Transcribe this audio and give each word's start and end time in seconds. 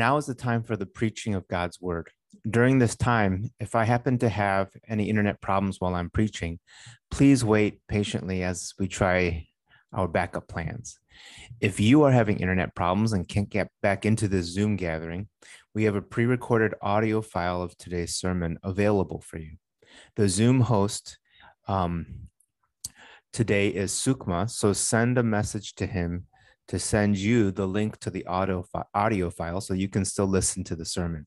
Now 0.00 0.16
is 0.16 0.24
the 0.24 0.34
time 0.34 0.62
for 0.62 0.76
the 0.76 0.86
preaching 0.86 1.34
of 1.34 1.46
God's 1.46 1.78
word. 1.78 2.08
During 2.48 2.78
this 2.78 2.96
time, 2.96 3.50
if 3.60 3.74
I 3.74 3.84
happen 3.84 4.16
to 4.20 4.30
have 4.30 4.70
any 4.88 5.10
internet 5.10 5.42
problems 5.42 5.78
while 5.78 5.94
I'm 5.94 6.08
preaching, 6.08 6.58
please 7.10 7.44
wait 7.44 7.86
patiently 7.86 8.42
as 8.42 8.72
we 8.78 8.88
try 8.88 9.46
our 9.92 10.08
backup 10.08 10.48
plans. 10.48 10.98
If 11.60 11.80
you 11.80 12.02
are 12.04 12.12
having 12.12 12.40
internet 12.40 12.74
problems 12.74 13.12
and 13.12 13.28
can't 13.28 13.50
get 13.50 13.68
back 13.82 14.06
into 14.06 14.26
this 14.26 14.46
Zoom 14.46 14.76
gathering, 14.76 15.28
we 15.74 15.84
have 15.84 15.96
a 15.96 16.00
pre 16.00 16.24
recorded 16.24 16.72
audio 16.80 17.20
file 17.20 17.60
of 17.60 17.76
today's 17.76 18.14
sermon 18.14 18.58
available 18.62 19.20
for 19.20 19.36
you. 19.36 19.58
The 20.16 20.30
Zoom 20.30 20.62
host 20.62 21.18
um, 21.68 22.06
today 23.34 23.68
is 23.68 23.92
Sukma, 23.92 24.48
so 24.48 24.72
send 24.72 25.18
a 25.18 25.22
message 25.22 25.74
to 25.74 25.84
him 25.84 26.24
to 26.70 26.78
send 26.78 27.18
you 27.18 27.50
the 27.50 27.66
link 27.66 27.98
to 27.98 28.10
the 28.10 28.24
audio, 28.26 28.62
fi- 28.62 28.84
audio 28.94 29.28
file 29.28 29.60
so 29.60 29.74
you 29.74 29.88
can 29.88 30.04
still 30.04 30.28
listen 30.28 30.62
to 30.62 30.76
the 30.76 30.84
sermon. 30.84 31.26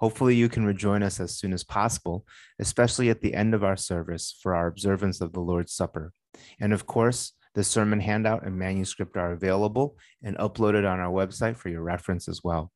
Hopefully, 0.00 0.34
you 0.34 0.50
can 0.50 0.66
rejoin 0.66 1.02
us 1.02 1.18
as 1.18 1.34
soon 1.34 1.54
as 1.54 1.64
possible, 1.64 2.26
especially 2.58 3.08
at 3.08 3.22
the 3.22 3.32
end 3.32 3.54
of 3.54 3.64
our 3.64 3.76
service 3.76 4.36
for 4.42 4.54
our 4.54 4.66
observance 4.66 5.22
of 5.22 5.32
the 5.32 5.40
Lord's 5.40 5.72
Supper. 5.72 6.12
And 6.60 6.74
of 6.74 6.84
course, 6.84 7.32
the 7.54 7.64
sermon 7.64 8.00
handout 8.00 8.44
and 8.44 8.58
manuscript 8.58 9.16
are 9.16 9.32
available 9.32 9.96
and 10.22 10.36
uploaded 10.36 10.86
on 10.86 11.00
our 11.00 11.10
website 11.10 11.56
for 11.56 11.70
your 11.70 11.82
reference 11.82 12.28
as 12.28 12.44
well. 12.44 12.70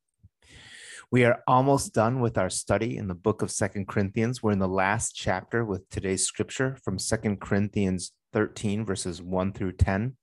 We 1.11 1.25
are 1.25 1.43
almost 1.47 1.93
done 1.93 2.21
with 2.21 2.39
our 2.39 2.51
study 2.51 2.97
in 2.97 3.09
the 3.09 3.15
book 3.15 3.43
of 3.43 3.51
Second 3.51 3.89
Corinthians. 3.89 4.43
We're 4.43 4.53
in 4.53 4.59
the 4.59 4.67
last 4.67 5.15
chapter 5.15 5.67
with 5.67 5.87
today's 5.91 6.25
scripture 6.25 6.79
from 6.83 6.99
Second 6.99 7.43
Corinthians 7.43 8.13
13, 8.33 8.87
verses 8.87 9.21
1 9.21 9.53
through 9.53 9.73
10. 9.73 10.17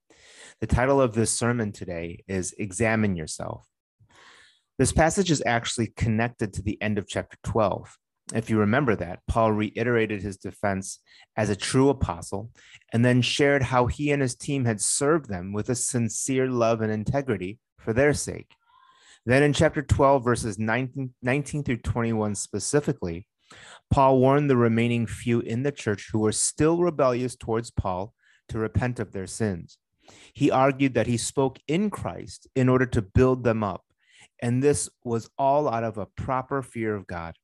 The 0.61 0.67
title 0.67 1.01
of 1.01 1.13
this 1.13 1.31
sermon 1.31 1.71
today 1.71 2.23
is 2.27 2.53
Examine 2.57 3.15
Yourself. 3.15 3.67
This 4.77 4.91
passage 4.91 5.31
is 5.31 5.43
actually 5.45 5.93
connected 5.95 6.53
to 6.53 6.61
the 6.61 6.81
end 6.81 6.97
of 6.97 7.07
chapter 7.07 7.37
12. 7.43 7.97
If 8.33 8.49
you 8.49 8.59
remember 8.59 8.95
that, 8.95 9.19
Paul 9.27 9.51
reiterated 9.51 10.21
his 10.21 10.37
defense 10.37 10.99
as 11.35 11.49
a 11.49 11.55
true 11.55 11.89
apostle 11.89 12.51
and 12.93 13.03
then 13.03 13.21
shared 13.21 13.63
how 13.63 13.87
he 13.87 14.11
and 14.11 14.21
his 14.21 14.35
team 14.35 14.65
had 14.65 14.79
served 14.79 15.27
them 15.27 15.53
with 15.53 15.69
a 15.69 15.75
sincere 15.75 16.47
love 16.47 16.81
and 16.81 16.91
integrity 16.91 17.59
for 17.77 17.91
their 17.91 18.13
sake. 18.13 18.55
Then 19.25 19.43
in 19.43 19.53
chapter 19.53 19.81
12, 19.81 20.23
verses 20.23 20.57
19, 20.57 21.13
19 21.21 21.63
through 21.63 21.77
21 21.77 22.35
specifically, 22.35 23.27
Paul 23.89 24.19
warned 24.19 24.49
the 24.49 24.57
remaining 24.57 25.07
few 25.07 25.41
in 25.41 25.63
the 25.63 25.71
church 25.71 26.09
who 26.11 26.19
were 26.19 26.31
still 26.31 26.77
rebellious 26.77 27.35
towards 27.35 27.71
Paul 27.71 28.13
to 28.49 28.59
repent 28.59 28.99
of 28.99 29.11
their 29.11 29.27
sins. 29.27 29.77
He 30.33 30.51
argued 30.51 30.93
that 30.93 31.07
he 31.07 31.17
spoke 31.17 31.59
in 31.67 31.89
Christ 31.89 32.47
in 32.55 32.69
order 32.69 32.85
to 32.87 33.01
build 33.01 33.43
them 33.43 33.63
up, 33.63 33.83
and 34.41 34.61
this 34.61 34.89
was 35.03 35.29
all 35.37 35.69
out 35.69 35.83
of 35.83 35.97
a 35.97 36.05
proper 36.05 36.61
fear 36.61 36.95
of 36.95 37.07
God. 37.07 37.35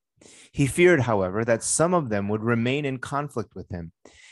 He 0.52 0.68
feared, 0.68 1.02
however, 1.02 1.46
that 1.46 1.64
some 1.64 1.94
of 1.94 2.10
them 2.10 2.28
would 2.28 2.44
remain 2.44 2.86
in 2.86 2.98
conflict 2.98 3.56
with 3.56 3.70
him, 3.70 3.92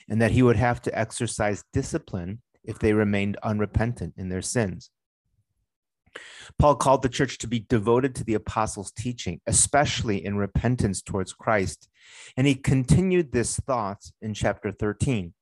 and 0.09 0.21
that 0.21 0.31
he 0.31 0.43
would 0.43 0.57
have 0.57 0.81
to 0.83 0.97
exercise 0.97 1.63
discipline 1.71 2.41
if 2.63 2.79
they 2.79 2.93
remained 2.93 3.37
unrepentant 3.43 4.13
in 4.17 4.29
their 4.29 4.41
sins. 4.41 4.91
Paul 6.57 6.75
called 6.75 7.01
the 7.03 7.09
church 7.09 7.37
to 7.39 7.47
be 7.47 7.59
devoted 7.59 8.15
to 8.15 8.23
the 8.23 8.33
apostles' 8.33 8.91
teaching, 8.91 9.41
especially 9.45 10.23
in 10.23 10.37
repentance 10.37 11.01
towards 11.01 11.33
Christ, 11.33 11.89
and 12.35 12.47
he 12.47 12.55
continued 12.55 13.31
this 13.31 13.57
thought 13.57 14.11
in 14.21 14.33
chapter 14.33 14.71
13. 14.71 15.33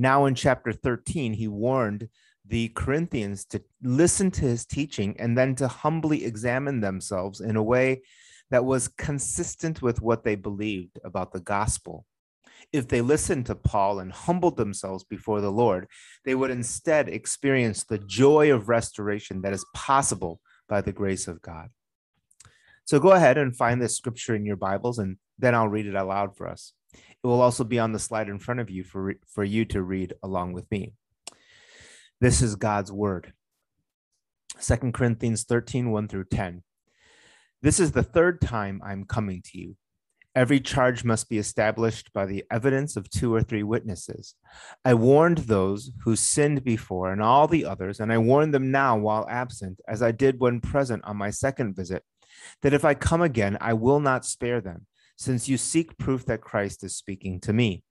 Now, 0.00 0.26
in 0.26 0.36
chapter 0.36 0.72
13, 0.72 1.32
he 1.32 1.48
warned 1.48 2.08
the 2.46 2.68
Corinthians 2.68 3.44
to 3.46 3.62
listen 3.82 4.30
to 4.30 4.42
his 4.42 4.64
teaching 4.64 5.16
and 5.18 5.36
then 5.36 5.56
to 5.56 5.66
humbly 5.66 6.24
examine 6.24 6.80
themselves 6.80 7.40
in 7.40 7.56
a 7.56 7.62
way 7.62 8.02
that 8.50 8.64
was 8.64 8.88
consistent 8.88 9.82
with 9.82 10.00
what 10.00 10.22
they 10.22 10.36
believed 10.36 10.98
about 11.04 11.32
the 11.32 11.40
gospel. 11.40 12.06
If 12.72 12.86
they 12.86 13.00
listened 13.00 13.46
to 13.46 13.56
Paul 13.56 13.98
and 13.98 14.12
humbled 14.12 14.56
themselves 14.56 15.02
before 15.02 15.40
the 15.40 15.52
Lord, 15.52 15.88
they 16.24 16.34
would 16.34 16.50
instead 16.50 17.08
experience 17.08 17.82
the 17.82 17.98
joy 17.98 18.52
of 18.52 18.68
restoration 18.68 19.42
that 19.42 19.52
is 19.52 19.66
possible 19.74 20.40
by 20.68 20.80
the 20.80 20.92
grace 20.92 21.26
of 21.26 21.42
God. 21.42 21.70
So 22.84 23.00
go 23.00 23.10
ahead 23.10 23.36
and 23.36 23.54
find 23.54 23.82
this 23.82 23.96
scripture 23.96 24.34
in 24.34 24.46
your 24.46 24.56
Bibles, 24.56 24.98
and 24.98 25.18
then 25.38 25.54
I'll 25.54 25.68
read 25.68 25.86
it 25.86 25.94
aloud 25.94 26.36
for 26.36 26.48
us. 26.48 26.72
It 26.92 27.26
will 27.26 27.40
also 27.40 27.64
be 27.64 27.78
on 27.78 27.92
the 27.92 27.98
slide 27.98 28.28
in 28.28 28.38
front 28.38 28.60
of 28.60 28.70
you 28.70 28.84
for, 28.84 29.14
for 29.26 29.44
you 29.44 29.64
to 29.66 29.82
read 29.82 30.14
along 30.22 30.52
with 30.52 30.70
me. 30.70 30.92
This 32.20 32.42
is 32.42 32.56
God's 32.56 32.92
word. 32.92 33.32
2 34.60 34.92
Corinthians 34.92 35.44
13, 35.44 35.90
1 35.90 36.08
through 36.08 36.24
10. 36.24 36.62
This 37.62 37.80
is 37.80 37.92
the 37.92 38.02
third 38.02 38.40
time 38.40 38.80
I'm 38.84 39.04
coming 39.04 39.42
to 39.46 39.58
you. 39.58 39.76
Every 40.34 40.60
charge 40.60 41.02
must 41.02 41.28
be 41.28 41.38
established 41.38 42.12
by 42.12 42.26
the 42.26 42.44
evidence 42.50 42.96
of 42.96 43.10
two 43.10 43.34
or 43.34 43.42
three 43.42 43.64
witnesses. 43.64 44.34
I 44.84 44.94
warned 44.94 45.38
those 45.38 45.90
who 46.04 46.14
sinned 46.14 46.62
before 46.62 47.12
and 47.12 47.20
all 47.20 47.48
the 47.48 47.64
others, 47.64 47.98
and 47.98 48.12
I 48.12 48.18
warn 48.18 48.52
them 48.52 48.70
now 48.70 48.96
while 48.96 49.26
absent, 49.28 49.80
as 49.88 50.02
I 50.02 50.12
did 50.12 50.38
when 50.38 50.60
present 50.60 51.02
on 51.04 51.16
my 51.16 51.30
second 51.30 51.74
visit, 51.74 52.04
that 52.62 52.72
if 52.72 52.84
I 52.84 52.94
come 52.94 53.22
again, 53.22 53.58
I 53.60 53.72
will 53.72 53.98
not 53.98 54.24
spare 54.24 54.60
them 54.60 54.86
since 55.18 55.48
you 55.48 55.58
seek 55.58 55.98
proof 55.98 56.24
that 56.26 56.40
Christ 56.40 56.84
is 56.84 56.96
speaking 56.96 57.40
to 57.40 57.52
me. 57.52 57.82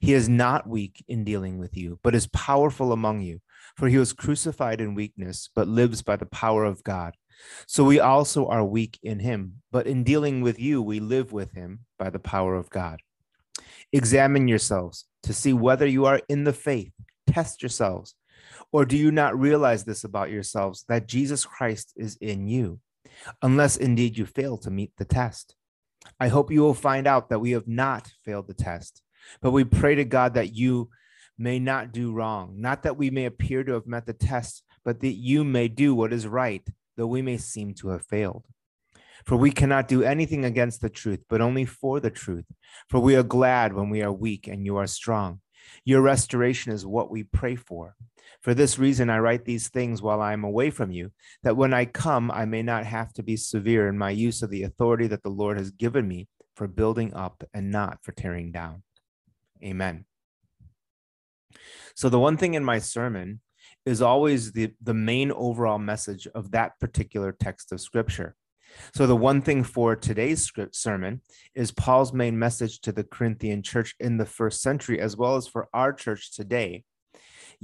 He 0.00 0.14
is 0.14 0.28
not 0.28 0.66
weak 0.66 1.04
in 1.06 1.22
dealing 1.22 1.58
with 1.58 1.76
you, 1.76 2.00
but 2.02 2.14
is 2.14 2.26
powerful 2.28 2.92
among 2.92 3.20
you. 3.20 3.40
For 3.76 3.88
he 3.88 3.98
was 3.98 4.12
crucified 4.12 4.80
in 4.80 4.94
weakness, 4.94 5.50
but 5.54 5.68
lives 5.68 6.02
by 6.02 6.16
the 6.16 6.26
power 6.26 6.64
of 6.64 6.82
God. 6.82 7.14
So 7.66 7.84
we 7.84 8.00
also 8.00 8.46
are 8.46 8.64
weak 8.64 8.98
in 9.02 9.20
him, 9.20 9.62
but 9.70 9.86
in 9.86 10.02
dealing 10.02 10.40
with 10.40 10.58
you, 10.58 10.82
we 10.82 11.00
live 11.00 11.32
with 11.32 11.52
him 11.52 11.80
by 11.98 12.10
the 12.10 12.18
power 12.18 12.54
of 12.54 12.70
God. 12.70 13.00
Examine 13.92 14.48
yourselves 14.48 15.06
to 15.24 15.32
see 15.32 15.52
whether 15.52 15.86
you 15.86 16.06
are 16.06 16.20
in 16.28 16.44
the 16.44 16.52
faith. 16.52 16.92
Test 17.26 17.62
yourselves. 17.62 18.14
Or 18.72 18.84
do 18.84 18.96
you 18.96 19.10
not 19.10 19.38
realize 19.38 19.84
this 19.84 20.04
about 20.04 20.30
yourselves, 20.30 20.84
that 20.88 21.06
Jesus 21.06 21.44
Christ 21.44 21.92
is 21.96 22.16
in 22.16 22.46
you, 22.46 22.80
unless 23.42 23.76
indeed 23.76 24.16
you 24.16 24.26
fail 24.26 24.56
to 24.58 24.70
meet 24.70 24.92
the 24.96 25.04
test? 25.04 25.54
I 26.18 26.28
hope 26.28 26.50
you 26.50 26.60
will 26.60 26.74
find 26.74 27.06
out 27.06 27.28
that 27.28 27.40
we 27.40 27.52
have 27.52 27.68
not 27.68 28.10
failed 28.24 28.46
the 28.46 28.54
test, 28.54 29.02
but 29.40 29.50
we 29.50 29.64
pray 29.64 29.94
to 29.94 30.04
God 30.04 30.34
that 30.34 30.54
you 30.54 30.90
may 31.38 31.58
not 31.58 31.92
do 31.92 32.12
wrong, 32.12 32.54
not 32.58 32.82
that 32.82 32.96
we 32.96 33.10
may 33.10 33.24
appear 33.24 33.64
to 33.64 33.72
have 33.72 33.86
met 33.86 34.06
the 34.06 34.12
test, 34.12 34.62
but 34.84 35.00
that 35.00 35.14
you 35.14 35.44
may 35.44 35.68
do 35.68 35.94
what 35.94 36.12
is 36.12 36.26
right, 36.26 36.66
though 36.96 37.06
we 37.06 37.22
may 37.22 37.36
seem 37.36 37.74
to 37.74 37.88
have 37.88 38.04
failed. 38.06 38.44
For 39.24 39.36
we 39.36 39.50
cannot 39.50 39.88
do 39.88 40.02
anything 40.02 40.44
against 40.44 40.80
the 40.80 40.90
truth, 40.90 41.20
but 41.28 41.40
only 41.40 41.64
for 41.64 42.00
the 42.00 42.10
truth. 42.10 42.46
For 42.88 42.98
we 42.98 43.14
are 43.14 43.22
glad 43.22 43.72
when 43.72 43.88
we 43.88 44.02
are 44.02 44.12
weak 44.12 44.48
and 44.48 44.64
you 44.66 44.76
are 44.76 44.86
strong. 44.86 45.40
Your 45.84 46.02
restoration 46.02 46.72
is 46.72 46.84
what 46.84 47.10
we 47.10 47.22
pray 47.22 47.54
for. 47.54 47.94
For 48.40 48.54
this 48.54 48.78
reason, 48.78 49.10
I 49.10 49.18
write 49.18 49.44
these 49.44 49.68
things 49.68 50.02
while 50.02 50.20
I 50.20 50.32
am 50.32 50.44
away 50.44 50.70
from 50.70 50.90
you, 50.90 51.12
that 51.42 51.56
when 51.56 51.72
I 51.72 51.84
come, 51.84 52.30
I 52.30 52.44
may 52.44 52.62
not 52.62 52.84
have 52.86 53.12
to 53.14 53.22
be 53.22 53.36
severe 53.36 53.88
in 53.88 53.96
my 53.98 54.10
use 54.10 54.42
of 54.42 54.50
the 54.50 54.64
authority 54.64 55.06
that 55.08 55.22
the 55.22 55.28
Lord 55.30 55.58
has 55.58 55.70
given 55.70 56.08
me 56.08 56.28
for 56.56 56.66
building 56.66 57.14
up 57.14 57.44
and 57.54 57.70
not 57.70 57.98
for 58.02 58.12
tearing 58.12 58.52
down. 58.52 58.82
Amen. 59.64 60.04
So, 61.94 62.08
the 62.08 62.18
one 62.18 62.36
thing 62.36 62.54
in 62.54 62.64
my 62.64 62.78
sermon 62.78 63.40
is 63.84 64.02
always 64.02 64.52
the, 64.52 64.72
the 64.82 64.94
main 64.94 65.30
overall 65.32 65.78
message 65.78 66.26
of 66.34 66.50
that 66.52 66.78
particular 66.80 67.32
text 67.32 67.72
of 67.72 67.80
scripture. 67.80 68.34
So, 68.94 69.06
the 69.06 69.16
one 69.16 69.42
thing 69.42 69.62
for 69.64 69.94
today's 69.94 70.42
script 70.42 70.74
sermon 70.74 71.20
is 71.54 71.70
Paul's 71.70 72.12
main 72.12 72.38
message 72.38 72.80
to 72.80 72.92
the 72.92 73.04
Corinthian 73.04 73.62
church 73.62 73.94
in 74.00 74.16
the 74.16 74.26
first 74.26 74.62
century, 74.62 75.00
as 75.00 75.16
well 75.16 75.36
as 75.36 75.46
for 75.46 75.68
our 75.72 75.92
church 75.92 76.34
today 76.34 76.84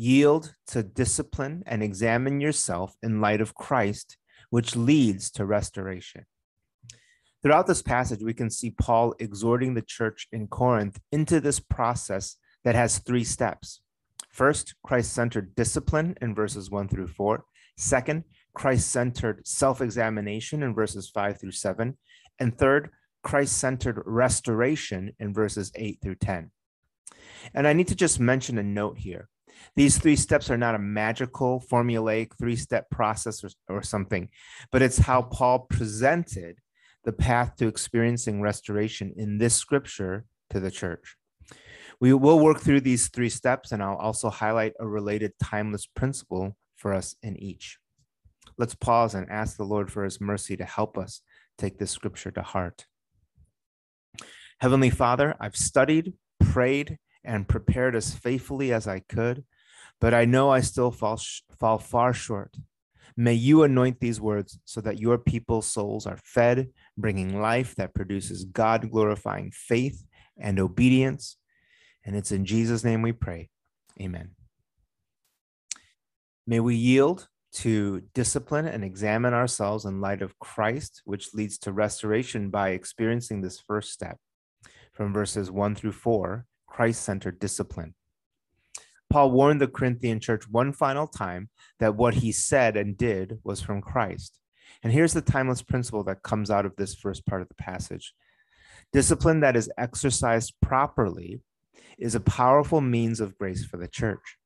Yield 0.00 0.54
to 0.68 0.84
discipline 0.84 1.64
and 1.66 1.82
examine 1.82 2.40
yourself 2.40 2.94
in 3.02 3.20
light 3.20 3.40
of 3.40 3.56
Christ, 3.56 4.16
which 4.48 4.76
leads 4.76 5.28
to 5.32 5.44
restoration. 5.44 6.24
Throughout 7.42 7.66
this 7.66 7.82
passage, 7.82 8.22
we 8.22 8.32
can 8.32 8.48
see 8.48 8.70
Paul 8.70 9.16
exhorting 9.18 9.74
the 9.74 9.82
church 9.82 10.28
in 10.30 10.46
Corinth 10.46 11.00
into 11.10 11.40
this 11.40 11.58
process 11.58 12.36
that 12.62 12.76
has 12.76 13.00
three 13.00 13.24
steps. 13.24 13.80
First, 14.30 14.76
Christ 14.84 15.12
centered 15.12 15.56
discipline 15.56 16.16
in 16.22 16.32
verses 16.32 16.70
one 16.70 16.86
through 16.86 17.08
four. 17.08 17.42
Second, 17.76 18.22
Christ 18.54 18.92
centered 18.92 19.48
self 19.48 19.80
examination 19.80 20.62
in 20.62 20.74
verses 20.74 21.10
five 21.10 21.40
through 21.40 21.50
seven. 21.50 21.98
And 22.38 22.56
third, 22.56 22.90
Christ 23.24 23.58
centered 23.58 24.00
restoration 24.06 25.12
in 25.18 25.34
verses 25.34 25.72
eight 25.74 25.98
through 26.00 26.14
10. 26.16 26.52
And 27.52 27.66
I 27.66 27.72
need 27.72 27.88
to 27.88 27.96
just 27.96 28.20
mention 28.20 28.58
a 28.58 28.62
note 28.62 28.98
here. 28.98 29.28
These 29.76 29.98
three 29.98 30.16
steps 30.16 30.50
are 30.50 30.56
not 30.56 30.74
a 30.74 30.78
magical, 30.78 31.62
formulaic 31.70 32.36
three 32.38 32.56
step 32.56 32.90
process 32.90 33.44
or, 33.44 33.50
or 33.68 33.82
something, 33.82 34.28
but 34.72 34.82
it's 34.82 34.98
how 34.98 35.22
Paul 35.22 35.60
presented 35.60 36.58
the 37.04 37.12
path 37.12 37.56
to 37.56 37.68
experiencing 37.68 38.40
restoration 38.40 39.14
in 39.16 39.38
this 39.38 39.54
scripture 39.54 40.24
to 40.50 40.60
the 40.60 40.70
church. 40.70 41.16
We 42.00 42.12
will 42.12 42.38
work 42.38 42.60
through 42.60 42.82
these 42.82 43.08
three 43.08 43.28
steps, 43.28 43.72
and 43.72 43.82
I'll 43.82 43.96
also 43.96 44.30
highlight 44.30 44.74
a 44.78 44.86
related 44.86 45.32
timeless 45.42 45.86
principle 45.86 46.56
for 46.76 46.94
us 46.94 47.16
in 47.22 47.36
each. 47.36 47.78
let's 48.56 48.74
pause 48.74 49.14
and 49.14 49.30
ask 49.30 49.56
the 49.56 49.64
Lord 49.64 49.90
for 49.90 50.04
his 50.04 50.20
mercy 50.20 50.56
to 50.56 50.64
help 50.64 50.98
us 50.98 51.22
take 51.56 51.78
this 51.78 51.90
scripture 51.90 52.30
to 52.32 52.42
heart. 52.42 52.86
Heavenly 54.60 54.90
Father, 54.90 55.36
I've 55.40 55.56
studied, 55.56 56.14
prayed, 56.40 56.98
and 57.28 57.46
prepared 57.46 57.94
as 57.94 58.14
faithfully 58.14 58.72
as 58.72 58.88
I 58.88 59.00
could, 59.00 59.44
but 60.00 60.14
I 60.14 60.24
know 60.24 60.50
I 60.50 60.60
still 60.62 60.90
fall, 60.90 61.18
sh- 61.18 61.42
fall 61.60 61.78
far 61.78 62.14
short. 62.14 62.56
May 63.16 63.34
you 63.34 63.62
anoint 63.62 64.00
these 64.00 64.20
words 64.20 64.58
so 64.64 64.80
that 64.80 64.98
your 64.98 65.18
people's 65.18 65.66
souls 65.66 66.06
are 66.06 66.18
fed, 66.24 66.68
bringing 66.96 67.40
life 67.40 67.74
that 67.76 67.94
produces 67.94 68.44
God 68.44 68.90
glorifying 68.90 69.50
faith 69.52 70.04
and 70.38 70.58
obedience. 70.58 71.36
And 72.04 72.16
it's 72.16 72.32
in 72.32 72.46
Jesus' 72.46 72.84
name 72.84 73.02
we 73.02 73.12
pray. 73.12 73.50
Amen. 74.00 74.30
May 76.46 76.60
we 76.60 76.76
yield 76.76 77.28
to 77.54 78.02
discipline 78.14 78.66
and 78.66 78.82
examine 78.82 79.34
ourselves 79.34 79.84
in 79.84 80.00
light 80.00 80.22
of 80.22 80.38
Christ, 80.38 81.02
which 81.04 81.34
leads 81.34 81.58
to 81.58 81.72
restoration 81.72 82.48
by 82.48 82.70
experiencing 82.70 83.42
this 83.42 83.60
first 83.60 83.92
step 83.92 84.16
from 84.92 85.12
verses 85.12 85.50
1 85.50 85.74
through 85.74 85.92
4 85.92 86.46
Christ 86.68 87.02
centered 87.02 87.40
discipline. 87.40 87.94
Paul 89.10 89.30
warned 89.30 89.60
the 89.60 89.68
Corinthian 89.68 90.20
church 90.20 90.48
one 90.48 90.72
final 90.72 91.06
time 91.06 91.48
that 91.80 91.96
what 91.96 92.14
he 92.14 92.30
said 92.30 92.76
and 92.76 92.96
did 92.96 93.38
was 93.42 93.60
from 93.60 93.80
Christ. 93.80 94.38
And 94.82 94.92
here's 94.92 95.14
the 95.14 95.22
timeless 95.22 95.62
principle 95.62 96.04
that 96.04 96.22
comes 96.22 96.50
out 96.50 96.66
of 96.66 96.76
this 96.76 96.94
first 96.94 97.26
part 97.26 97.42
of 97.42 97.48
the 97.48 97.54
passage 97.54 98.14
discipline 98.92 99.40
that 99.40 99.56
is 99.56 99.70
exercised 99.76 100.54
properly 100.62 101.42
is 101.98 102.14
a 102.14 102.20
powerful 102.20 102.80
means 102.80 103.20
of 103.20 103.36
grace 103.36 103.64
for 103.64 103.76
the 103.76 103.88
church. 103.88 104.38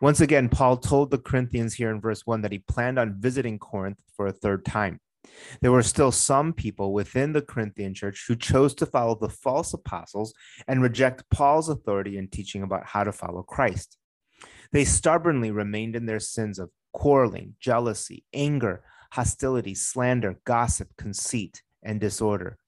Once 0.00 0.20
again, 0.20 0.48
Paul 0.48 0.76
told 0.76 1.10
the 1.10 1.18
Corinthians 1.18 1.74
here 1.74 1.90
in 1.90 2.00
verse 2.00 2.22
1 2.26 2.42
that 2.42 2.52
he 2.52 2.58
planned 2.58 2.98
on 2.98 3.18
visiting 3.18 3.58
Corinth 3.58 3.98
for 4.14 4.26
a 4.26 4.32
third 4.32 4.64
time. 4.64 5.00
There 5.60 5.72
were 5.72 5.82
still 5.82 6.12
some 6.12 6.52
people 6.52 6.92
within 6.92 7.32
the 7.32 7.42
Corinthian 7.42 7.94
church 7.94 8.24
who 8.26 8.36
chose 8.36 8.74
to 8.76 8.86
follow 8.86 9.14
the 9.14 9.28
false 9.28 9.72
apostles 9.72 10.34
and 10.66 10.82
reject 10.82 11.28
Paul's 11.30 11.68
authority 11.68 12.18
in 12.18 12.28
teaching 12.28 12.62
about 12.62 12.86
how 12.86 13.04
to 13.04 13.12
follow 13.12 13.42
Christ. 13.42 13.96
They 14.72 14.84
stubbornly 14.84 15.50
remained 15.50 15.96
in 15.96 16.06
their 16.06 16.20
sins 16.20 16.58
of 16.58 16.70
quarreling, 16.92 17.54
jealousy, 17.60 18.24
anger, 18.32 18.82
hostility, 19.12 19.74
slander, 19.74 20.40
gossip, 20.44 20.88
conceit, 20.96 21.62
and 21.82 22.00
disorder. 22.00 22.58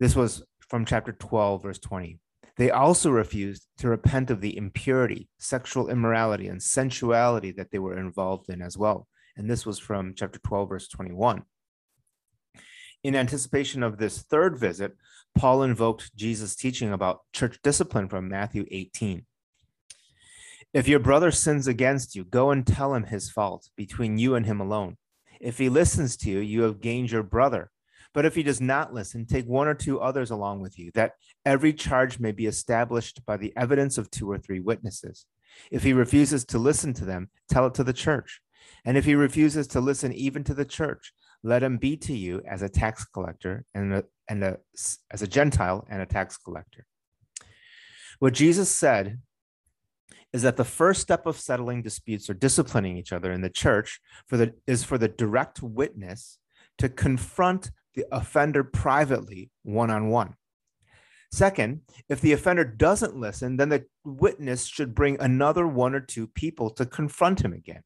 This 0.00 0.14
was 0.14 0.44
from 0.68 0.84
chapter 0.84 1.12
12, 1.12 1.62
verse 1.62 1.78
20. 1.78 2.18
They 2.56 2.70
also 2.70 3.10
refused 3.10 3.66
to 3.78 3.88
repent 3.88 4.30
of 4.30 4.40
the 4.40 4.56
impurity, 4.56 5.28
sexual 5.38 5.88
immorality, 5.88 6.48
and 6.48 6.62
sensuality 6.62 7.52
that 7.52 7.70
they 7.70 7.78
were 7.78 7.98
involved 7.98 8.48
in 8.48 8.62
as 8.62 8.78
well. 8.78 9.08
And 9.36 9.50
this 9.50 9.66
was 9.66 9.78
from 9.78 10.14
chapter 10.14 10.38
12, 10.38 10.68
verse 10.68 10.88
21. 10.88 11.42
In 13.02 13.14
anticipation 13.14 13.82
of 13.82 13.98
this 13.98 14.22
third 14.22 14.58
visit, 14.58 14.96
Paul 15.36 15.62
invoked 15.62 16.16
Jesus' 16.16 16.56
teaching 16.56 16.92
about 16.92 17.20
church 17.32 17.58
discipline 17.62 18.08
from 18.08 18.28
Matthew 18.28 18.64
18. 18.70 19.26
If 20.72 20.88
your 20.88 21.00
brother 21.00 21.30
sins 21.30 21.68
against 21.68 22.16
you, 22.16 22.24
go 22.24 22.50
and 22.50 22.66
tell 22.66 22.94
him 22.94 23.04
his 23.04 23.30
fault 23.30 23.68
between 23.76 24.18
you 24.18 24.34
and 24.34 24.46
him 24.46 24.60
alone. 24.60 24.96
If 25.40 25.58
he 25.58 25.68
listens 25.68 26.16
to 26.18 26.30
you, 26.30 26.38
you 26.38 26.62
have 26.62 26.80
gained 26.80 27.10
your 27.10 27.22
brother. 27.22 27.70
But 28.14 28.24
if 28.24 28.34
he 28.34 28.42
does 28.42 28.60
not 28.60 28.94
listen, 28.94 29.26
take 29.26 29.46
one 29.46 29.68
or 29.68 29.74
two 29.74 30.00
others 30.00 30.30
along 30.30 30.60
with 30.60 30.78
you, 30.78 30.90
that 30.94 31.12
every 31.44 31.72
charge 31.72 32.20
may 32.20 32.32
be 32.32 32.46
established 32.46 33.26
by 33.26 33.36
the 33.36 33.52
evidence 33.56 33.98
of 33.98 34.10
two 34.10 34.30
or 34.30 34.38
three 34.38 34.60
witnesses. 34.60 35.26
If 35.70 35.82
he 35.82 35.92
refuses 35.92 36.44
to 36.46 36.58
listen 36.58 36.94
to 36.94 37.04
them, 37.04 37.28
tell 37.48 37.66
it 37.66 37.74
to 37.74 37.84
the 37.84 37.92
church. 37.92 38.40
And 38.84 38.96
if 38.96 39.04
he 39.04 39.14
refuses 39.14 39.66
to 39.68 39.80
listen 39.80 40.12
even 40.12 40.44
to 40.44 40.54
the 40.54 40.64
church, 40.64 41.12
let 41.42 41.62
him 41.62 41.78
be 41.78 41.96
to 41.98 42.14
you 42.14 42.42
as 42.48 42.62
a 42.62 42.68
tax 42.68 43.04
collector 43.04 43.64
and, 43.74 43.94
a, 43.94 44.04
and 44.28 44.44
a, 44.44 44.58
as 45.10 45.22
a 45.22 45.26
Gentile 45.26 45.86
and 45.90 46.02
a 46.02 46.06
tax 46.06 46.36
collector. 46.36 46.86
What 48.18 48.34
Jesus 48.34 48.70
said 48.70 49.20
is 50.32 50.42
that 50.42 50.56
the 50.56 50.64
first 50.64 51.00
step 51.00 51.26
of 51.26 51.38
settling 51.38 51.82
disputes 51.82 52.28
or 52.28 52.34
disciplining 52.34 52.96
each 52.96 53.12
other 53.12 53.32
in 53.32 53.40
the 53.40 53.50
church 53.50 54.00
for 54.26 54.36
the, 54.36 54.52
is 54.66 54.84
for 54.84 54.98
the 54.98 55.08
direct 55.08 55.62
witness 55.62 56.38
to 56.78 56.88
confront 56.88 57.70
the 57.94 58.04
offender 58.10 58.64
privately, 58.64 59.50
one 59.62 59.90
on 59.90 60.08
one. 60.08 60.34
Second, 61.30 61.80
if 62.08 62.20
the 62.20 62.32
offender 62.32 62.64
doesn't 62.64 63.16
listen, 63.16 63.56
then 63.56 63.68
the 63.68 63.84
witness 64.04 64.66
should 64.66 64.94
bring 64.94 65.16
another 65.20 65.66
one 65.66 65.94
or 65.94 66.00
two 66.00 66.26
people 66.26 66.70
to 66.70 66.86
confront 66.86 67.42
him 67.42 67.52
again. 67.52 67.82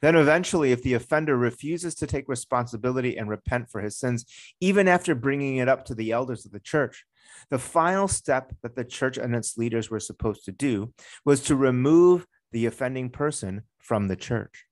Then, 0.00 0.16
eventually, 0.16 0.72
if 0.72 0.82
the 0.82 0.94
offender 0.94 1.36
refuses 1.36 1.94
to 1.96 2.06
take 2.06 2.28
responsibility 2.28 3.16
and 3.16 3.28
repent 3.28 3.70
for 3.70 3.80
his 3.80 3.98
sins, 3.98 4.24
even 4.60 4.88
after 4.88 5.14
bringing 5.14 5.56
it 5.56 5.68
up 5.68 5.84
to 5.86 5.94
the 5.94 6.12
elders 6.12 6.44
of 6.44 6.52
the 6.52 6.60
church, 6.60 7.04
the 7.50 7.58
final 7.58 8.08
step 8.08 8.52
that 8.62 8.76
the 8.76 8.84
church 8.84 9.16
and 9.16 9.34
its 9.34 9.56
leaders 9.56 9.90
were 9.90 10.00
supposed 10.00 10.44
to 10.44 10.52
do 10.52 10.92
was 11.24 11.42
to 11.42 11.56
remove 11.56 12.26
the 12.52 12.66
offending 12.66 13.10
person 13.10 13.62
from 13.78 14.08
the 14.08 14.16
church. 14.16 14.64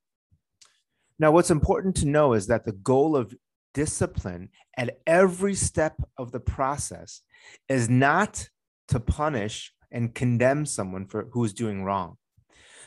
Now, 1.18 1.30
what's 1.30 1.50
important 1.50 1.96
to 1.96 2.06
know 2.06 2.32
is 2.32 2.48
that 2.48 2.64
the 2.64 2.72
goal 2.72 3.16
of 3.16 3.34
discipline 3.72 4.50
at 4.76 4.98
every 5.06 5.54
step 5.54 5.96
of 6.16 6.32
the 6.32 6.40
process 6.40 7.22
is 7.68 7.88
not 7.88 8.48
to 8.88 9.00
punish 9.00 9.72
and 9.90 10.14
condemn 10.14 10.66
someone 10.66 11.06
for 11.06 11.28
who 11.32 11.44
is 11.44 11.52
doing 11.52 11.84
wrong. 11.84 12.16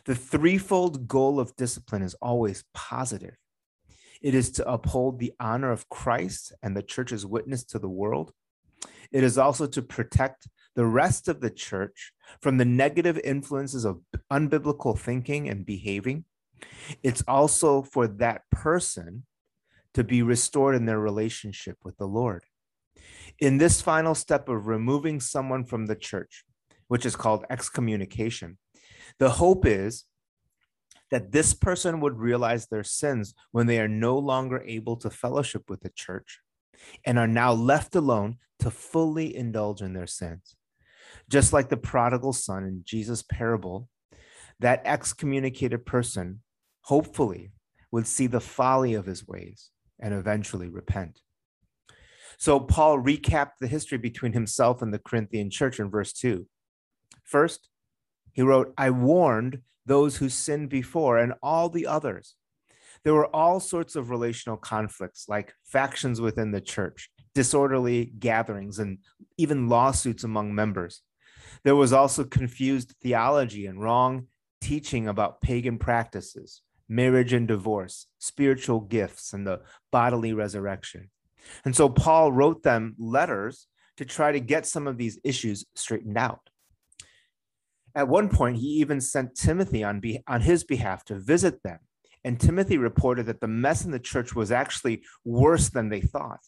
The 0.08 0.16
threefold 0.16 1.10
goal 1.10 1.38
of 1.38 1.54
discipline 1.58 2.02
is 2.02 2.14
always 2.22 2.64
positive. 2.74 3.36
It 4.22 4.34
is 4.34 4.50
to 4.52 4.68
uphold 4.68 5.20
the 5.20 5.34
honor 5.38 5.70
of 5.70 5.90
Christ 5.90 6.54
and 6.64 6.76
the 6.76 6.82
church's 6.82 7.26
witness 7.26 7.66
to 7.66 7.78
the 7.78 7.90
world. 7.90 8.32
It 9.12 9.26
is 9.26 9.38
also 9.38 9.68
to 9.68 9.82
protect 9.82 10.48
the 10.76 10.86
rest 10.86 11.28
of 11.28 11.42
the 11.42 11.50
church 11.50 12.14
from 12.42 12.56
the 12.56 12.64
negative 12.64 13.20
influences 13.22 13.84
of 13.84 14.00
unbiblical 14.32 14.98
thinking 14.98 15.50
and 15.50 15.66
behaving. 15.66 16.24
It's 17.04 17.24
also 17.28 17.82
for 17.82 18.08
that 18.08 18.44
person 18.50 19.26
to 19.94 20.06
be 20.06 20.22
restored 20.24 20.76
in 20.76 20.86
their 20.86 21.02
relationship 21.02 21.80
with 21.84 21.98
the 21.98 22.08
Lord. 22.08 22.46
In 23.40 23.58
this 23.58 23.82
final 23.82 24.16
step 24.16 24.48
of 24.48 24.68
removing 24.68 25.20
someone 25.20 25.66
from 25.66 25.88
the 25.88 25.98
church, 25.98 26.46
which 26.88 27.06
is 27.06 27.18
called 27.18 27.44
excommunication, 27.50 28.58
the 29.20 29.30
hope 29.30 29.66
is 29.66 30.06
that 31.12 31.32
this 31.32 31.54
person 31.54 32.00
would 32.02 32.20
realize 32.20 32.68
their 32.68 32.84
sins 32.84 33.34
when 33.52 33.68
they 33.68 33.80
are 33.80 33.88
no 33.88 34.18
longer 34.18 34.62
able 34.66 34.98
to 34.98 35.10
fellowship 35.10 35.70
with 35.70 35.82
the 35.82 35.90
church 35.90 36.42
and 37.06 37.18
are 37.18 37.28
now 37.28 37.54
left 37.54 37.96
alone 37.96 38.38
to 38.60 38.70
fully 38.70 39.36
indulge 39.36 39.82
in 39.82 39.94
their 39.94 40.08
sins. 40.08 40.56
Just 41.30 41.54
like 41.54 41.70
the 41.70 41.78
prodigal 41.78 42.34
son 42.34 42.64
in 42.64 42.82
Jesus' 42.86 43.24
parable, 43.24 43.90
that 44.60 44.82
excommunicated 44.86 45.86
person 45.86 46.42
hopefully 46.82 47.52
would 47.92 48.08
see 48.08 48.28
the 48.28 48.42
folly 48.42 48.94
of 48.94 49.06
his 49.06 49.28
ways 49.28 49.72
and 50.00 50.14
eventually 50.14 50.68
repent. 50.68 51.22
So 52.38 52.60
Paul 52.60 53.00
recapped 53.00 53.54
the 53.60 53.68
history 53.68 53.98
between 53.98 54.34
himself 54.34 54.82
and 54.82 54.94
the 54.94 55.00
Corinthian 55.00 55.50
church 55.50 55.80
in 55.80 55.90
verse 55.90 56.14
2. 56.14 56.46
First, 57.24 57.70
he 58.38 58.44
wrote, 58.44 58.72
I 58.78 58.92
warned 58.92 59.62
those 59.88 60.18
who 60.18 60.30
sinned 60.30 60.70
before 60.70 61.18
and 61.18 61.34
all 61.42 61.70
the 61.70 61.88
others. 61.88 62.36
There 63.04 63.16
were 63.16 63.36
all 63.36 63.60
sorts 63.60 63.96
of 63.96 64.12
relational 64.12 64.58
conflicts, 64.58 65.28
like 65.28 65.56
factions 65.66 66.22
within 66.22 66.52
the 66.52 66.62
church, 66.62 67.10
disorderly 67.34 68.14
gatherings, 68.20 68.78
and 68.78 69.00
even 69.40 69.70
lawsuits 69.70 70.24
among 70.24 70.54
members. 70.54 71.02
There 71.64 71.76
was 71.76 71.92
also 71.92 72.24
confused 72.26 72.94
theology 73.02 73.66
and 73.66 73.82
wrong 73.82 74.28
teaching 74.62 75.08
about 75.08 75.42
pagan 75.42 75.80
practices 75.80 76.62
marriage 76.88 77.34
and 77.34 77.48
divorce, 77.48 78.06
spiritual 78.20 78.82
gifts, 78.82 79.34
and 79.34 79.48
the 79.48 79.62
bodily 79.92 80.32
resurrection. 80.32 81.10
And 81.66 81.76
so 81.76 81.90
Paul 81.90 82.32
wrote 82.32 82.62
them 82.62 82.96
letters 83.00 83.66
to 83.98 84.06
try 84.06 84.32
to 84.32 84.40
get 84.40 84.68
some 84.68 84.86
of 84.86 84.98
these 84.98 85.20
issues 85.24 85.66
straightened 85.76 86.20
out. 86.20 86.52
At 87.98 88.08
one 88.08 88.30
point, 88.30 88.58
he 88.58 88.68
even 88.68 89.02
sent 89.02 89.36
Timothy 89.36 89.84
on, 89.84 90.00
be- 90.00 90.22
on 90.28 90.42
his 90.42 90.64
behalf 90.64 91.04
to 91.06 91.18
visit 91.18 91.64
them. 91.64 91.80
And 92.24 92.40
Timothy 92.40 92.78
reported 92.78 93.26
that 93.26 93.42
the 93.42 93.48
mess 93.48 93.86
in 93.86 93.90
the 93.90 94.00
church 94.00 94.36
was 94.36 94.52
actually 94.52 95.02
worse 95.26 95.70
than 95.70 95.90
they 95.90 96.02
thought. 96.02 96.42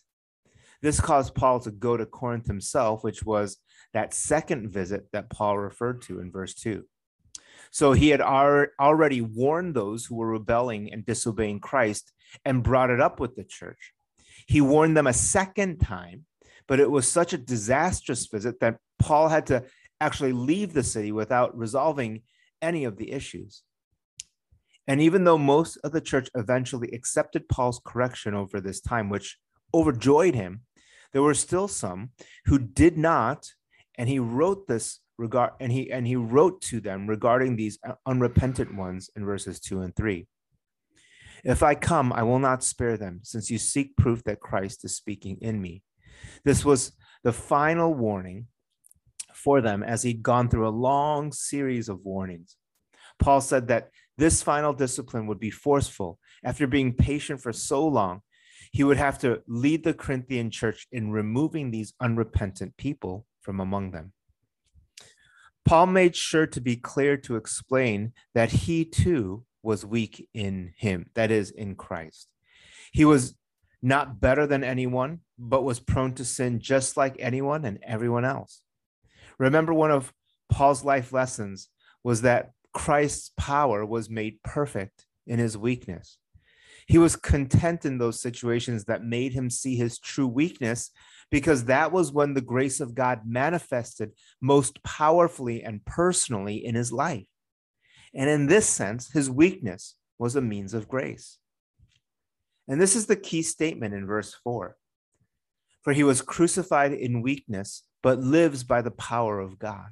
This 0.84 1.02
caused 1.02 1.34
Paul 1.34 1.60
to 1.62 1.72
go 1.72 1.98
to 1.98 2.06
Corinth 2.06 2.46
himself, 2.46 3.04
which 3.04 3.24
was 3.24 3.58
that 3.96 4.14
second 4.14 4.70
visit 4.70 5.08
that 5.12 5.32
Paul 5.32 5.58
referred 5.58 6.04
to 6.04 6.20
in 6.20 6.32
verse 6.32 6.54
2. 6.54 6.86
So 7.72 7.94
he 7.94 8.10
had 8.10 8.22
already 8.22 9.22
warned 9.22 9.74
those 9.74 10.06
who 10.06 10.18
were 10.18 10.28
rebelling 10.28 10.94
and 10.94 11.04
disobeying 11.04 11.62
Christ 11.62 12.14
and 12.46 12.62
brought 12.62 12.92
it 12.92 13.02
up 13.02 13.20
with 13.20 13.36
the 13.36 13.44
church. 13.44 13.94
He 14.46 14.62
warned 14.62 14.96
them 14.96 15.08
a 15.08 15.14
second 15.14 15.80
time, 15.80 16.26
but 16.68 16.80
it 16.80 16.92
was 16.92 17.08
such 17.08 17.34
a 17.34 17.40
disastrous 17.40 18.28
visit 18.28 18.60
that 18.60 18.78
Paul 19.00 19.30
had 19.30 19.48
to 19.48 19.64
actually 20.02 20.34
leave 20.34 20.74
the 20.74 20.84
city 20.84 21.12
without 21.12 21.58
resolving 21.58 22.22
any 22.62 22.86
of 22.86 22.98
the 22.98 23.12
issues. 23.12 23.64
And 24.88 25.02
even 25.02 25.24
though 25.24 25.38
most 25.38 25.78
of 25.84 25.92
the 25.92 26.02
church 26.02 26.30
eventually 26.36 26.90
accepted 26.92 27.48
Paul's 27.48 27.80
correction 27.86 28.34
over 28.34 28.60
this 28.60 28.82
time, 28.82 29.10
which 29.10 29.38
overjoyed 29.74 30.34
him, 30.34 30.62
there 31.14 31.22
were 31.22 31.34
still 31.36 31.68
some 31.68 32.12
who 32.46 32.58
did 32.58 32.98
not, 32.98 33.52
and 33.98 34.10
he 34.10 34.20
wrote 34.20 34.68
this 34.68 35.00
regard 35.18 35.52
and 35.60 35.72
he 35.72 35.92
and 35.92 36.08
he 36.08 36.16
wrote 36.16 36.62
to 36.62 36.80
them 36.80 37.06
regarding 37.06 37.56
these 37.56 37.78
unrepentant 38.06 38.74
ones 38.74 39.10
in 39.16 39.26
verses 39.26 39.60
2 39.60 39.82
and 39.82 39.96
3. 39.96 40.26
If 41.44 41.62
I 41.62 41.76
come, 41.76 42.12
I 42.12 42.24
will 42.24 42.40
not 42.40 42.64
spare 42.64 42.98
them, 42.98 43.20
since 43.24 43.50
you 43.50 43.58
seek 43.58 43.96
proof 43.96 44.24
that 44.24 44.40
Christ 44.40 44.84
is 44.84 44.96
speaking 44.96 45.38
in 45.42 45.62
me. 45.62 45.84
This 46.44 46.66
was 46.66 46.94
the 47.24 47.34
final 47.34 47.94
warning 47.94 48.48
for 49.44 49.62
them 49.62 49.84
as 49.84 50.04
he'd 50.04 50.22
gone 50.24 50.50
through 50.50 50.68
a 50.68 50.82
long 50.90 51.32
series 51.32 51.90
of 51.90 52.04
warnings. 52.04 52.58
Paul 53.20 53.42
said 53.42 53.68
that 53.68 53.90
this 54.18 54.44
final 54.44 54.74
discipline 54.74 55.28
would 55.28 55.40
be 55.40 55.50
forceful. 55.50 56.20
After 56.44 56.68
being 56.68 56.94
patient 56.94 57.42
for 57.42 57.54
so 57.54 57.88
long, 57.88 58.22
he 58.72 58.84
would 58.84 58.98
have 58.98 59.18
to 59.20 59.42
lead 59.48 59.84
the 59.84 59.94
Corinthian 59.94 60.52
church 60.52 60.88
in 60.92 61.12
removing 61.12 61.72
these 61.72 61.94
unrepentant 62.00 62.78
people 62.78 63.26
from 63.42 63.60
among 63.60 63.92
them. 63.92 64.14
Paul 65.66 65.88
made 65.88 66.16
sure 66.16 66.48
to 66.48 66.62
be 66.62 66.76
clear 66.76 67.18
to 67.18 67.36
explain 67.36 68.14
that 68.34 68.52
he 68.52 68.86
too 68.86 69.46
was 69.62 69.86
weak 69.86 70.28
in 70.34 70.74
him, 70.78 71.10
that 71.16 71.32
is, 71.32 71.52
in 71.52 71.76
Christ. 71.76 72.32
He 72.92 73.06
was 73.06 73.36
not 73.82 74.20
better 74.20 74.48
than 74.48 74.64
anyone, 74.64 75.20
but 75.38 75.64
was 75.64 75.80
prone 75.80 76.14
to 76.16 76.26
sin 76.26 76.60
just 76.60 76.98
like 76.98 77.16
anyone 77.20 77.66
and 77.66 77.80
everyone 77.84 78.26
else. 78.26 78.62
Remember, 79.40 79.74
one 79.74 79.92
of 79.92 80.14
Paul's 80.50 80.84
life 80.84 81.14
lessons 81.14 81.70
was 82.04 82.22
that 82.22 82.52
Christ's 82.74 83.32
power 83.38 83.86
was 83.86 84.10
made 84.10 84.44
perfect 84.44 85.06
in 85.26 85.40
his 85.40 85.58
weakness. 85.58 86.18
He 86.88 86.98
was 86.98 87.16
content 87.16 87.86
in 87.86 87.98
those 87.98 88.22
situations 88.22 88.86
that 88.86 89.04
made 89.04 89.34
him 89.34 89.50
see 89.50 89.76
his 89.76 90.00
true 90.00 90.28
weakness 90.28 90.92
because 91.32 91.66
that 91.66 91.92
was 91.92 92.12
when 92.12 92.34
the 92.34 92.42
grace 92.42 92.80
of 92.80 92.96
God 92.96 93.22
manifested 93.26 94.12
most 94.42 94.82
powerfully 94.84 95.64
and 95.64 95.86
personally 95.86 96.66
in 96.66 96.76
his 96.76 96.92
life. 96.92 97.28
And 98.14 98.30
in 98.30 98.48
this 98.48 98.68
sense, 98.68 99.12
his 99.12 99.30
weakness 99.30 99.96
was 100.18 100.36
a 100.36 100.42
means 100.42 100.74
of 100.74 100.88
grace. 100.88 101.38
And 102.68 102.82
this 102.82 102.96
is 102.96 103.06
the 103.06 103.16
key 103.16 103.44
statement 103.44 103.94
in 103.94 104.08
verse 104.08 104.36
4 104.44 104.76
For 105.84 105.94
he 105.94 106.04
was 106.04 106.22
crucified 106.22 106.94
in 106.94 107.22
weakness, 107.22 107.84
but 108.02 108.20
lives 108.20 108.64
by 108.64 108.82
the 108.82 108.92
power 108.92 109.40
of 109.40 109.60
God. 109.60 109.90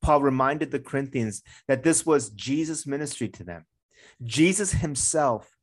Paul 0.00 0.22
reminded 0.22 0.70
the 0.70 0.80
Corinthians 0.80 1.42
that 1.68 1.84
this 1.84 2.04
was 2.04 2.30
Jesus' 2.30 2.86
ministry 2.86 3.28
to 3.28 3.44
them. 3.44 3.64
Jesus 4.22 4.72
himself 4.72 5.56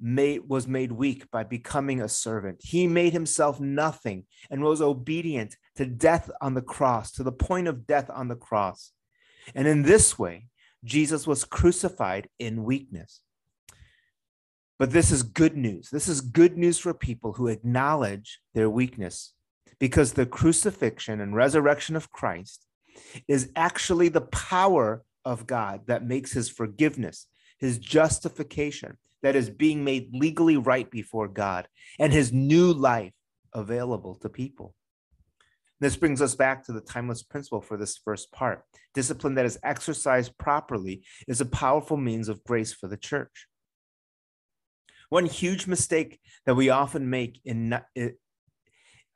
made, 0.00 0.48
was 0.48 0.66
made 0.66 0.92
weak 0.92 1.30
by 1.30 1.44
becoming 1.44 2.00
a 2.00 2.08
servant. 2.08 2.60
He 2.62 2.86
made 2.86 3.12
himself 3.12 3.60
nothing 3.60 4.24
and 4.50 4.62
was 4.62 4.80
obedient 4.80 5.56
to 5.76 5.86
death 5.86 6.30
on 6.40 6.54
the 6.54 6.62
cross, 6.62 7.10
to 7.12 7.22
the 7.22 7.32
point 7.32 7.68
of 7.68 7.86
death 7.86 8.10
on 8.10 8.28
the 8.28 8.36
cross. 8.36 8.92
And 9.54 9.66
in 9.66 9.82
this 9.82 10.18
way, 10.18 10.46
Jesus 10.84 11.26
was 11.26 11.44
crucified 11.44 12.28
in 12.38 12.64
weakness. 12.64 13.20
But 14.78 14.92
this 14.92 15.10
is 15.10 15.22
good 15.22 15.56
news. 15.56 15.90
This 15.90 16.08
is 16.08 16.22
good 16.22 16.56
news 16.56 16.78
for 16.78 16.94
people 16.94 17.34
who 17.34 17.48
acknowledge 17.48 18.40
their 18.54 18.70
weakness 18.70 19.34
because 19.80 20.12
the 20.12 20.26
crucifixion 20.26 21.20
and 21.20 21.34
resurrection 21.34 21.96
of 21.96 22.12
Christ 22.12 22.66
is 23.26 23.50
actually 23.56 24.08
the 24.08 24.20
power 24.20 25.02
of 25.24 25.46
God 25.46 25.86
that 25.86 26.06
makes 26.06 26.32
his 26.32 26.48
forgiveness, 26.48 27.26
his 27.58 27.78
justification, 27.78 28.98
that 29.22 29.36
is 29.36 29.50
being 29.50 29.82
made 29.84 30.10
legally 30.14 30.56
right 30.56 30.90
before 30.90 31.28
God, 31.28 31.66
and 31.98 32.12
his 32.12 32.32
new 32.32 32.72
life 32.72 33.12
available 33.52 34.14
to 34.16 34.28
people. 34.28 34.74
This 35.80 35.96
brings 35.96 36.20
us 36.20 36.34
back 36.34 36.64
to 36.64 36.72
the 36.72 36.80
timeless 36.80 37.22
principle 37.22 37.62
for 37.62 37.78
this 37.78 37.96
first 37.96 38.32
part. 38.32 38.64
Discipline 38.92 39.34
that 39.36 39.46
is 39.46 39.58
exercised 39.62 40.36
properly 40.36 41.04
is 41.26 41.40
a 41.40 41.46
powerful 41.46 41.96
means 41.96 42.28
of 42.28 42.44
grace 42.44 42.72
for 42.72 42.86
the 42.86 42.98
church. 42.98 43.46
One 45.08 45.24
huge 45.24 45.66
mistake 45.66 46.20
that 46.44 46.54
we 46.54 46.68
often 46.68 47.08
make 47.08 47.40
in, 47.44 47.80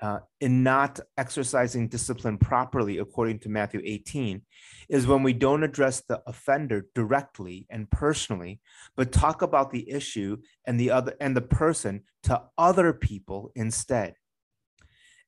uh, 0.04 0.20
in 0.42 0.62
not 0.62 1.00
exercising 1.16 1.88
discipline 1.88 2.36
properly, 2.36 2.98
according 2.98 3.38
to 3.38 3.48
Matthew 3.48 3.80
18, 3.82 4.42
is 4.90 5.06
when 5.06 5.22
we 5.22 5.32
don't 5.32 5.62
address 5.62 6.02
the 6.02 6.20
offender 6.26 6.88
directly 6.94 7.66
and 7.70 7.90
personally, 7.90 8.60
but 8.96 9.12
talk 9.12 9.40
about 9.40 9.70
the 9.70 9.90
issue 9.90 10.36
and 10.66 10.78
the 10.78 10.90
other 10.90 11.14
and 11.20 11.34
the 11.34 11.40
person 11.40 12.02
to 12.24 12.42
other 12.58 12.92
people 12.92 13.50
instead. 13.54 14.14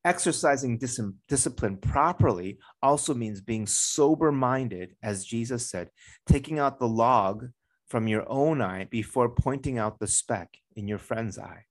Exercising 0.05 0.77
dis- 0.77 1.01
discipline 1.27 1.79
properly 1.79 2.59
also 2.83 3.15
means 3.15 3.41
being 3.41 3.67
sober 3.67 4.31
minded, 4.31 4.95
as 5.03 5.25
Jesus 5.25 5.71
said, 5.71 5.89
taking 6.27 6.59
out 6.59 6.79
the 6.79 6.87
log 6.87 7.49
from 7.89 8.09
your 8.09 8.31
own 8.31 8.61
eye 8.61 8.85
before 8.91 9.31
pointing 9.31 9.79
out 9.79 9.99
the 10.01 10.07
speck 10.07 10.59
in 10.77 10.87
your 10.87 10.99
friend's 10.99 11.39
eye. 11.39 11.65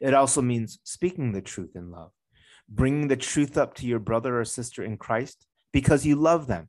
It 0.00 0.14
also 0.14 0.42
means 0.42 0.78
speaking 0.84 1.32
the 1.32 1.40
truth 1.40 1.74
in 1.74 1.90
love, 1.90 2.10
bringing 2.68 3.08
the 3.08 3.16
truth 3.16 3.56
up 3.56 3.74
to 3.74 3.86
your 3.86 3.98
brother 3.98 4.40
or 4.40 4.44
sister 4.44 4.82
in 4.82 4.96
Christ 4.96 5.46
because 5.72 6.06
you 6.06 6.16
love 6.16 6.46
them. 6.46 6.68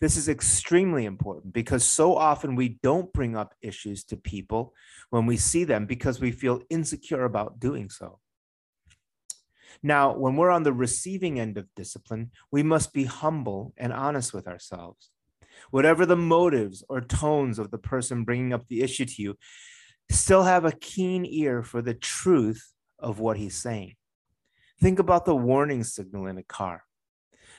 This 0.00 0.16
is 0.16 0.28
extremely 0.28 1.06
important 1.06 1.54
because 1.54 1.82
so 1.82 2.16
often 2.16 2.54
we 2.54 2.78
don't 2.82 3.12
bring 3.14 3.34
up 3.34 3.54
issues 3.62 4.04
to 4.04 4.16
people 4.16 4.74
when 5.08 5.24
we 5.24 5.38
see 5.38 5.64
them 5.64 5.86
because 5.86 6.20
we 6.20 6.32
feel 6.32 6.60
insecure 6.68 7.24
about 7.24 7.58
doing 7.58 7.88
so. 7.88 8.18
Now, 9.82 10.14
when 10.14 10.36
we're 10.36 10.50
on 10.50 10.64
the 10.64 10.72
receiving 10.72 11.40
end 11.40 11.56
of 11.56 11.74
discipline, 11.74 12.30
we 12.50 12.62
must 12.62 12.92
be 12.92 13.04
humble 13.04 13.72
and 13.76 13.92
honest 13.92 14.34
with 14.34 14.46
ourselves. 14.46 15.10
Whatever 15.70 16.04
the 16.04 16.16
motives 16.16 16.84
or 16.88 17.00
tones 17.00 17.58
of 17.58 17.70
the 17.70 17.78
person 17.78 18.24
bringing 18.24 18.52
up 18.52 18.66
the 18.68 18.82
issue 18.82 19.06
to 19.06 19.22
you, 19.22 19.38
still 20.10 20.44
have 20.44 20.64
a 20.64 20.72
keen 20.72 21.24
ear 21.24 21.62
for 21.62 21.82
the 21.82 21.94
truth 21.94 22.72
of 22.98 23.18
what 23.18 23.36
he's 23.36 23.56
saying. 23.56 23.94
Think 24.80 24.98
about 24.98 25.24
the 25.24 25.34
warning 25.34 25.84
signal 25.84 26.26
in 26.26 26.38
a 26.38 26.42
car. 26.42 26.82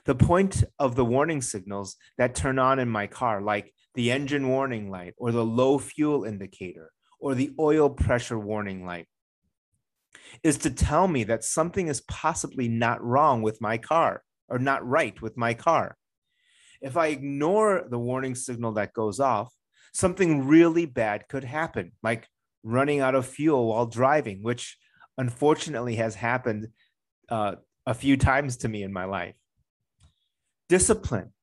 The 0.05 0.15
point 0.15 0.63
of 0.77 0.95
the 0.95 1.05
warning 1.05 1.41
signals 1.41 1.95
that 2.17 2.35
turn 2.35 2.59
on 2.59 2.79
in 2.79 2.89
my 2.89 3.07
car, 3.07 3.41
like 3.41 3.73
the 3.95 4.11
engine 4.11 4.47
warning 4.47 4.91
light 4.91 5.15
or 5.17 5.31
the 5.31 5.45
low 5.45 5.79
fuel 5.79 6.23
indicator 6.23 6.91
or 7.19 7.33
the 7.33 7.53
oil 7.59 7.89
pressure 7.89 8.37
warning 8.37 8.85
light, 8.85 9.07
is 10.43 10.57
to 10.59 10.69
tell 10.69 11.07
me 11.07 11.23
that 11.23 11.43
something 11.43 11.87
is 11.87 12.01
possibly 12.01 12.67
not 12.67 13.03
wrong 13.03 13.41
with 13.41 13.61
my 13.61 13.77
car 13.77 14.21
or 14.47 14.59
not 14.59 14.87
right 14.87 15.21
with 15.21 15.35
my 15.35 15.53
car. 15.53 15.97
If 16.81 16.95
I 16.95 17.07
ignore 17.07 17.85
the 17.89 17.99
warning 17.99 18.35
signal 18.35 18.73
that 18.73 18.93
goes 18.93 19.19
off, 19.19 19.51
something 19.93 20.47
really 20.47 20.85
bad 20.85 21.27
could 21.27 21.43
happen, 21.43 21.93
like 22.03 22.27
running 22.63 22.99
out 22.99 23.15
of 23.15 23.25
fuel 23.25 23.67
while 23.67 23.87
driving, 23.87 24.43
which 24.43 24.77
unfortunately 25.17 25.95
has 25.95 26.15
happened 26.15 26.67
uh, 27.29 27.55
a 27.85 27.93
few 27.93 28.17
times 28.17 28.57
to 28.57 28.67
me 28.67 28.83
in 28.83 28.91
my 28.91 29.05
life. 29.05 29.35
Discipline 30.69 31.33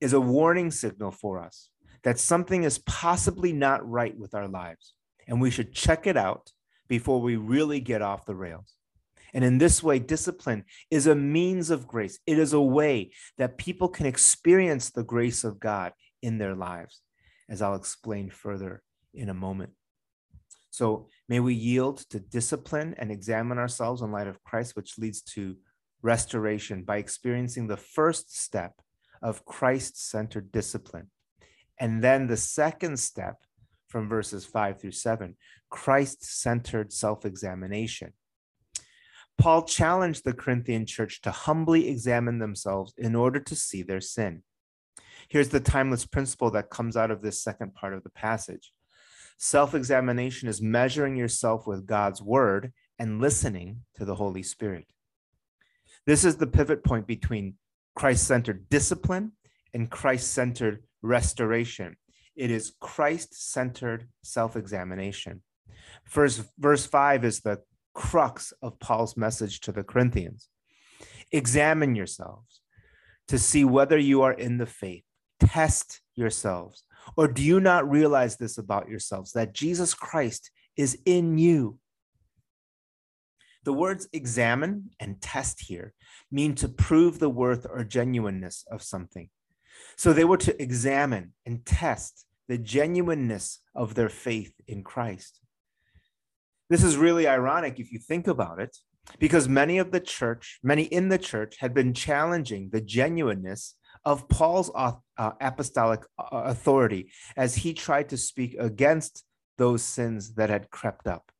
is 0.00 0.12
a 0.12 0.20
warning 0.20 0.70
signal 0.70 1.10
for 1.10 1.38
us 1.38 1.68
that 2.02 2.18
something 2.18 2.64
is 2.64 2.78
possibly 2.78 3.52
not 3.52 3.88
right 3.88 4.16
with 4.16 4.34
our 4.34 4.48
lives, 4.48 4.94
and 5.26 5.40
we 5.40 5.50
should 5.50 5.72
check 5.72 6.06
it 6.06 6.16
out 6.16 6.52
before 6.88 7.20
we 7.20 7.36
really 7.36 7.80
get 7.80 8.02
off 8.02 8.26
the 8.26 8.34
rails. 8.34 8.74
And 9.34 9.44
in 9.44 9.58
this 9.58 9.82
way, 9.82 9.98
discipline 9.98 10.64
is 10.90 11.06
a 11.06 11.14
means 11.14 11.70
of 11.70 11.86
grace. 11.86 12.18
It 12.26 12.38
is 12.38 12.52
a 12.52 12.60
way 12.60 13.10
that 13.38 13.58
people 13.58 13.88
can 13.88 14.06
experience 14.06 14.90
the 14.90 15.04
grace 15.04 15.44
of 15.44 15.60
God 15.60 15.92
in 16.22 16.38
their 16.38 16.54
lives, 16.54 17.02
as 17.48 17.60
I'll 17.60 17.74
explain 17.74 18.30
further 18.30 18.82
in 19.12 19.28
a 19.28 19.34
moment. 19.34 19.72
So 20.70 21.08
may 21.28 21.40
we 21.40 21.54
yield 21.54 21.98
to 22.10 22.20
discipline 22.20 22.94
and 22.98 23.10
examine 23.10 23.58
ourselves 23.58 24.02
in 24.02 24.12
light 24.12 24.28
of 24.28 24.42
Christ, 24.42 24.76
which 24.76 24.98
leads 24.98 25.22
to 25.22 25.56
restoration 26.02 26.84
by 26.84 26.98
experiencing 26.98 27.66
the 27.66 27.76
first 27.76 28.36
step 28.36 28.80
of 29.22 29.44
Christ 29.44 30.10
centered 30.10 30.52
discipline. 30.52 31.10
And 31.78 32.02
then 32.02 32.26
the 32.26 32.36
second 32.36 32.98
step 32.98 33.36
from 33.88 34.08
verses 34.08 34.44
five 34.44 34.80
through 34.80 34.92
seven 34.92 35.36
Christ 35.70 36.24
centered 36.24 36.92
self 36.92 37.24
examination. 37.24 38.12
Paul 39.38 39.64
challenged 39.64 40.24
the 40.24 40.32
Corinthian 40.32 40.86
church 40.86 41.20
to 41.22 41.30
humbly 41.30 41.88
examine 41.88 42.38
themselves 42.38 42.94
in 42.96 43.14
order 43.14 43.38
to 43.40 43.54
see 43.54 43.82
their 43.82 44.00
sin. 44.00 44.42
Here's 45.28 45.50
the 45.50 45.60
timeless 45.60 46.06
principle 46.06 46.50
that 46.52 46.70
comes 46.70 46.96
out 46.96 47.10
of 47.10 47.20
this 47.20 47.42
second 47.42 47.74
part 47.74 47.92
of 47.92 48.02
the 48.02 48.10
passage 48.10 48.72
self 49.36 49.74
examination 49.74 50.48
is 50.48 50.62
measuring 50.62 51.16
yourself 51.16 51.66
with 51.66 51.86
God's 51.86 52.22
word 52.22 52.72
and 52.98 53.20
listening 53.20 53.82
to 53.96 54.04
the 54.04 54.14
Holy 54.14 54.42
Spirit. 54.42 54.86
This 56.06 56.24
is 56.24 56.36
the 56.36 56.46
pivot 56.46 56.84
point 56.84 57.06
between 57.06 57.54
Christ 57.94 58.26
centered 58.26 58.68
discipline 58.68 59.32
and 59.74 59.90
Christ 59.90 60.32
centered 60.32 60.84
restoration. 61.02 61.96
it 62.36 62.50
is 62.50 62.74
Christ 62.80 63.34
centered 63.52 64.08
self 64.22 64.56
examination. 64.56 65.42
First, 66.04 66.42
verse 66.58 66.86
5 66.86 67.24
is 67.24 67.40
the 67.40 67.60
crux 67.94 68.52
of 68.62 68.78
Paul's 68.78 69.16
message 69.16 69.60
to 69.60 69.72
the 69.72 69.82
Corinthians. 69.82 70.48
Examine 71.32 71.94
yourselves 71.94 72.60
to 73.28 73.38
see 73.38 73.64
whether 73.64 73.98
you 73.98 74.22
are 74.22 74.32
in 74.32 74.58
the 74.58 74.66
faith. 74.66 75.04
Test 75.40 76.00
yourselves. 76.14 76.84
Or 77.16 77.28
do 77.28 77.42
you 77.42 77.60
not 77.60 77.88
realize 77.88 78.36
this 78.36 78.58
about 78.58 78.88
yourselves 78.88 79.32
that 79.32 79.52
Jesus 79.52 79.94
Christ 79.94 80.50
is 80.76 80.98
in 81.04 81.38
you? 81.38 81.78
The 83.64 83.72
words 83.72 84.08
examine 84.12 84.90
and 85.00 85.20
test 85.20 85.62
here 85.66 85.92
mean 86.30 86.54
to 86.56 86.68
prove 86.68 87.18
the 87.18 87.28
worth 87.28 87.66
or 87.68 87.84
genuineness 87.84 88.64
of 88.70 88.82
something. 88.82 89.28
So 89.96 90.12
they 90.12 90.24
were 90.24 90.36
to 90.38 90.62
examine 90.62 91.32
and 91.44 91.64
test 91.66 92.26
the 92.48 92.58
genuineness 92.58 93.60
of 93.74 93.94
their 93.94 94.08
faith 94.08 94.52
in 94.68 94.84
Christ. 94.84 95.40
This 96.70 96.82
is 96.82 96.96
really 96.96 97.26
ironic 97.26 97.80
if 97.80 97.92
you 97.92 97.98
think 97.98 98.26
about 98.26 98.60
it, 98.60 98.76
because 99.18 99.48
many 99.48 99.78
of 99.78 99.90
the 99.90 100.00
church, 100.00 100.58
many 100.62 100.84
in 100.84 101.08
the 101.08 101.18
church, 101.18 101.56
had 101.58 101.74
been 101.74 101.92
challenging 101.92 102.70
the 102.72 102.80
genuineness 102.80 103.74
of 104.06 104.28
Paul's 104.28 104.70
uh, 104.74 104.92
apostolic 105.18 106.04
uh, 106.18 106.24
authority 106.32 107.10
as 107.36 107.56
he 107.56 107.74
tried 107.74 108.08
to 108.10 108.16
speak 108.16 108.54
against 108.58 109.24
those 109.58 109.82
sins 109.82 110.34
that 110.34 110.48
had 110.48 110.70
crept 110.70 111.08
up. 111.08 111.32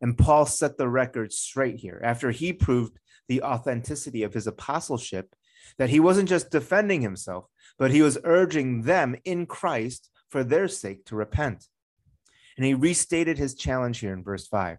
And 0.00 0.16
Paul 0.16 0.46
set 0.46 0.78
the 0.78 0.88
record 0.88 1.34
straight 1.34 1.76
here 1.76 2.00
after 2.02 2.30
he 2.30 2.54
proved 2.54 2.98
the 3.28 3.42
authenticity 3.42 4.22
of 4.22 4.32
his 4.32 4.46
apostleship, 4.46 5.36
that 5.76 5.90
he 5.90 6.00
wasn't 6.00 6.28
just 6.28 6.50
defending 6.50 7.02
himself, 7.02 7.44
but 7.78 7.90
he 7.90 8.00
was 8.00 8.18
urging 8.24 8.82
them 8.82 9.14
in 9.24 9.44
Christ 9.44 10.10
for 10.30 10.42
their 10.42 10.66
sake 10.66 11.04
to 11.04 11.14
repent. 11.14 11.66
And 12.56 12.64
he 12.64 12.74
restated 12.74 13.36
his 13.36 13.54
challenge 13.54 13.98
here 13.98 14.14
in 14.14 14.24
verse 14.24 14.46
5. 14.48 14.78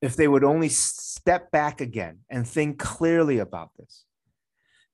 If 0.00 0.14
they 0.14 0.28
would 0.28 0.44
only 0.44 0.68
step 0.68 1.50
back 1.50 1.80
again 1.80 2.20
and 2.30 2.46
think 2.46 2.78
clearly 2.78 3.40
about 3.40 3.70
this, 3.76 4.04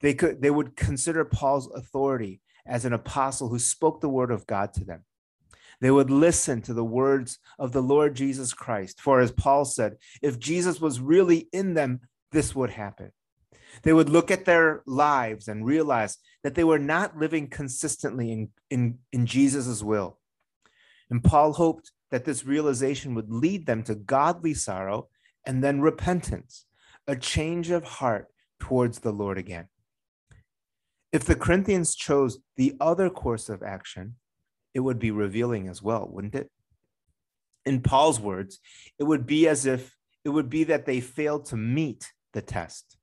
they 0.01 0.15
could 0.15 0.43
they 0.43 0.51
would 0.51 0.77
consider 0.77 1.25
Paul's 1.25 1.71
authority 1.73 2.41
as 2.67 2.85
an 2.85 2.93
apostle 2.93 3.49
who 3.49 3.59
spoke 3.59 4.01
the 4.01 4.09
word 4.09 4.31
of 4.31 4.47
God 4.47 4.73
to 4.75 4.85
them. 4.85 5.05
They 5.81 5.91
would 5.91 6.11
listen 6.11 6.61
to 6.63 6.75
the 6.75 6.85
words 6.85 7.39
of 7.59 7.73
the 7.73 7.83
Lord 7.83 8.15
Jesus 8.15 8.53
Christ. 8.53 9.01
For 9.01 9.21
as 9.21 9.33
Paul 9.33 9.65
said, 9.65 9.97
if 10.21 10.39
Jesus 10.39 10.81
was 10.81 11.01
really 11.01 11.49
in 11.53 11.75
them, 11.75 12.01
this 12.33 12.55
would 12.55 12.71
happen. 12.71 13.13
They 13.83 13.93
would 13.93 14.11
look 14.11 14.31
at 14.31 14.45
their 14.45 14.83
lives 14.87 15.49
and 15.49 15.65
realize 15.65 16.19
that 16.43 16.55
they 16.55 16.65
were 16.65 16.79
not 16.79 17.17
living 17.17 17.49
consistently 17.49 18.31
in, 18.31 18.49
in, 18.69 18.99
in 19.13 19.27
Jesus' 19.27 19.83
will. 19.83 20.19
And 21.09 21.25
Paul 21.25 21.55
hoped 21.55 21.93
that 22.11 22.25
this 22.25 22.45
realization 22.45 23.15
would 23.15 23.31
lead 23.31 23.67
them 23.67 23.83
to 23.85 23.95
godly 23.95 24.55
sorrow 24.55 25.09
and 25.47 25.65
then 25.65 25.81
repentance, 25.81 26.67
a 27.07 27.17
change 27.17 27.71
of 27.71 27.85
heart 27.85 28.29
towards 28.59 28.99
the 28.99 29.13
Lord 29.13 29.39
again. 29.39 29.69
If 31.13 31.25
the 31.25 31.35
Corinthians 31.35 31.95
chose 31.95 32.39
the 32.57 32.77
other 32.81 33.11
course 33.11 33.49
of 33.49 33.63
action, 33.63 34.17
it 34.75 34.81
would 34.81 34.99
be 34.99 35.11
revealing 35.11 35.69
as 35.69 35.83
well, 35.83 36.09
wouldn't 36.11 36.37
it? 36.37 36.51
In 37.67 37.83
Paul's 37.83 38.21
words, 38.21 38.61
it 38.99 39.05
would 39.05 39.27
be 39.27 39.49
as 39.49 39.67
if 39.67 39.97
it 40.25 40.29
would 40.29 40.49
be 40.49 40.65
that 40.65 40.87
they 40.87 41.01
failed 41.01 41.47
to 41.47 41.57
meet 41.57 42.13
the 42.33 42.43
test. 42.43 42.97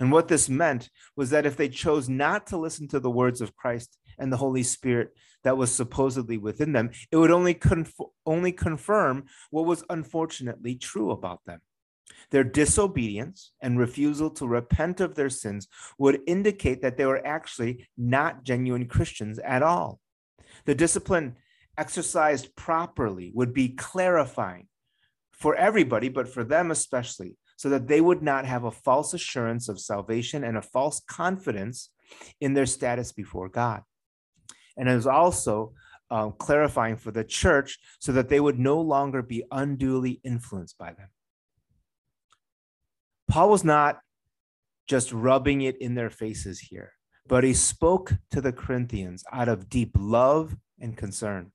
And 0.00 0.10
what 0.10 0.26
this 0.26 0.48
meant 0.48 0.90
was 1.16 1.30
that 1.30 1.46
if 1.46 1.56
they 1.56 1.68
chose 1.68 2.08
not 2.08 2.48
to 2.48 2.56
listen 2.56 2.88
to 2.88 2.98
the 2.98 3.10
words 3.10 3.40
of 3.40 3.54
Christ 3.54 3.96
and 4.18 4.32
the 4.32 4.36
Holy 4.36 4.64
Spirit 4.64 5.10
that 5.44 5.56
was 5.56 5.72
supposedly 5.72 6.38
within 6.38 6.72
them, 6.72 6.90
it 7.10 7.16
would 7.16 7.30
only, 7.30 7.54
conf- 7.54 7.94
only 8.26 8.52
confirm 8.52 9.26
what 9.50 9.66
was 9.66 9.84
unfortunately 9.88 10.74
true 10.74 11.10
about 11.12 11.40
them. 11.46 11.60
Their 12.32 12.44
disobedience 12.44 13.52
and 13.60 13.78
refusal 13.78 14.30
to 14.30 14.46
repent 14.46 15.00
of 15.00 15.14
their 15.14 15.30
sins 15.30 15.68
would 15.98 16.22
indicate 16.26 16.80
that 16.80 16.96
they 16.96 17.04
were 17.04 17.24
actually 17.26 17.86
not 17.96 18.42
genuine 18.42 18.86
Christians 18.86 19.38
at 19.38 19.62
all. 19.62 20.00
The 20.64 20.74
discipline 20.74 21.36
exercised 21.76 22.56
properly 22.56 23.32
would 23.34 23.52
be 23.52 23.68
clarifying 23.68 24.68
for 25.30 25.54
everybody, 25.54 26.08
but 26.08 26.26
for 26.26 26.42
them 26.42 26.70
especially, 26.70 27.36
so 27.56 27.68
that 27.68 27.86
they 27.86 28.00
would 28.00 28.22
not 28.22 28.46
have 28.46 28.64
a 28.64 28.70
false 28.70 29.12
assurance 29.12 29.68
of 29.68 29.78
salvation 29.78 30.42
and 30.42 30.56
a 30.56 30.62
false 30.62 31.00
confidence 31.00 31.90
in 32.40 32.54
their 32.54 32.66
status 32.66 33.12
before 33.12 33.50
God. 33.50 33.82
And 34.78 34.88
it 34.88 34.94
was 34.94 35.06
also 35.06 35.74
um, 36.10 36.34
clarifying 36.38 36.96
for 36.96 37.10
the 37.10 37.24
church 37.24 37.78
so 38.00 38.12
that 38.12 38.30
they 38.30 38.40
would 38.40 38.58
no 38.58 38.80
longer 38.80 39.20
be 39.20 39.44
unduly 39.50 40.20
influenced 40.24 40.78
by 40.78 40.94
them. 40.94 41.08
Paul 43.32 43.48
was 43.48 43.64
not 43.64 43.98
just 44.86 45.10
rubbing 45.10 45.62
it 45.62 45.80
in 45.80 45.94
their 45.94 46.10
faces 46.10 46.60
here, 46.60 46.92
but 47.26 47.44
he 47.44 47.54
spoke 47.54 48.12
to 48.30 48.42
the 48.42 48.52
Corinthians 48.52 49.24
out 49.32 49.48
of 49.48 49.70
deep 49.70 49.92
love 49.98 50.54
and 50.78 50.94
concern. 50.94 51.50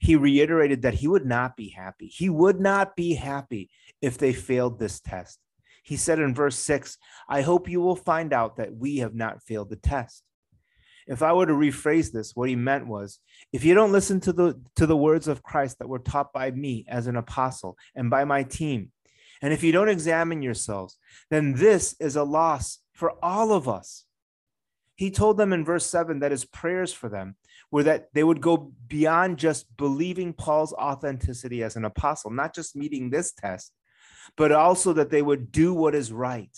He 0.00 0.16
reiterated 0.16 0.82
that 0.82 0.94
he 0.94 1.06
would 1.06 1.24
not 1.24 1.56
be 1.56 1.68
happy. 1.68 2.08
He 2.08 2.28
would 2.28 2.58
not 2.58 2.96
be 2.96 3.14
happy 3.14 3.70
if 4.02 4.18
they 4.18 4.32
failed 4.32 4.80
this 4.80 4.98
test. 4.98 5.38
He 5.84 5.96
said 5.96 6.18
in 6.18 6.34
verse 6.34 6.56
6, 6.56 6.98
I 7.28 7.42
hope 7.42 7.68
you 7.68 7.80
will 7.80 7.94
find 7.94 8.32
out 8.32 8.56
that 8.56 8.74
we 8.74 8.96
have 8.96 9.14
not 9.14 9.44
failed 9.44 9.70
the 9.70 9.76
test. 9.76 10.24
If 11.06 11.22
I 11.22 11.32
were 11.32 11.46
to 11.46 11.52
rephrase 11.52 12.10
this, 12.10 12.34
what 12.34 12.48
he 12.48 12.56
meant 12.56 12.88
was 12.88 13.20
if 13.52 13.64
you 13.64 13.72
don't 13.72 13.92
listen 13.92 14.18
to 14.22 14.32
the 14.32 14.60
to 14.74 14.84
the 14.84 14.96
words 14.96 15.28
of 15.28 15.44
Christ 15.44 15.78
that 15.78 15.88
were 15.88 16.00
taught 16.00 16.32
by 16.32 16.50
me 16.50 16.86
as 16.88 17.06
an 17.06 17.14
apostle 17.14 17.76
and 17.94 18.10
by 18.10 18.24
my 18.24 18.42
team, 18.42 18.90
and 19.42 19.52
if 19.52 19.62
you 19.62 19.72
don't 19.72 19.88
examine 19.88 20.42
yourselves, 20.42 20.96
then 21.30 21.54
this 21.54 21.94
is 22.00 22.16
a 22.16 22.24
loss 22.24 22.80
for 22.92 23.12
all 23.24 23.52
of 23.52 23.68
us. 23.68 24.04
He 24.96 25.10
told 25.10 25.36
them 25.36 25.52
in 25.52 25.64
verse 25.64 25.86
7 25.86 26.18
that 26.20 26.32
his 26.32 26.44
prayers 26.44 26.92
for 26.92 27.08
them 27.08 27.36
were 27.70 27.84
that 27.84 28.08
they 28.14 28.24
would 28.24 28.40
go 28.40 28.72
beyond 28.88 29.38
just 29.38 29.76
believing 29.76 30.32
Paul's 30.32 30.72
authenticity 30.72 31.62
as 31.62 31.76
an 31.76 31.84
apostle, 31.84 32.30
not 32.30 32.54
just 32.54 32.74
meeting 32.74 33.10
this 33.10 33.32
test, 33.32 33.72
but 34.36 34.50
also 34.50 34.92
that 34.94 35.10
they 35.10 35.22
would 35.22 35.52
do 35.52 35.72
what 35.72 35.94
is 35.94 36.12
right. 36.12 36.50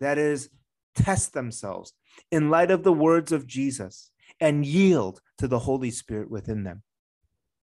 That 0.00 0.18
is, 0.18 0.50
test 0.94 1.32
themselves 1.32 1.94
in 2.30 2.50
light 2.50 2.70
of 2.70 2.82
the 2.82 2.92
words 2.92 3.32
of 3.32 3.46
Jesus 3.46 4.10
and 4.40 4.66
yield 4.66 5.20
to 5.38 5.48
the 5.48 5.60
Holy 5.60 5.90
Spirit 5.90 6.30
within 6.30 6.64
them. 6.64 6.82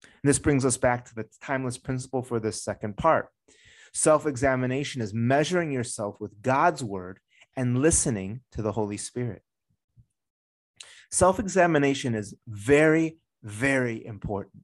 And 0.03 0.29
this 0.29 0.39
brings 0.39 0.65
us 0.65 0.77
back 0.77 1.05
to 1.05 1.15
the 1.15 1.25
timeless 1.41 1.77
principle 1.77 2.21
for 2.21 2.39
this 2.39 2.61
second 2.61 2.97
part. 2.97 3.29
Self 3.93 4.25
examination 4.25 5.01
is 5.01 5.13
measuring 5.13 5.71
yourself 5.71 6.19
with 6.19 6.41
God's 6.41 6.83
word 6.83 7.19
and 7.55 7.81
listening 7.81 8.41
to 8.51 8.61
the 8.61 8.71
Holy 8.71 8.97
Spirit. 8.97 9.43
Self 11.11 11.39
examination 11.39 12.15
is 12.15 12.33
very, 12.47 13.17
very 13.43 14.03
important. 14.03 14.63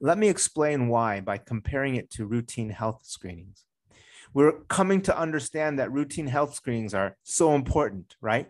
Let 0.00 0.16
me 0.16 0.28
explain 0.28 0.88
why 0.88 1.20
by 1.20 1.38
comparing 1.38 1.96
it 1.96 2.10
to 2.12 2.26
routine 2.26 2.70
health 2.70 3.00
screenings. 3.04 3.64
We're 4.32 4.60
coming 4.68 5.02
to 5.02 5.18
understand 5.18 5.78
that 5.78 5.92
routine 5.92 6.26
health 6.26 6.54
screenings 6.54 6.94
are 6.94 7.16
so 7.22 7.54
important, 7.54 8.16
right? 8.20 8.48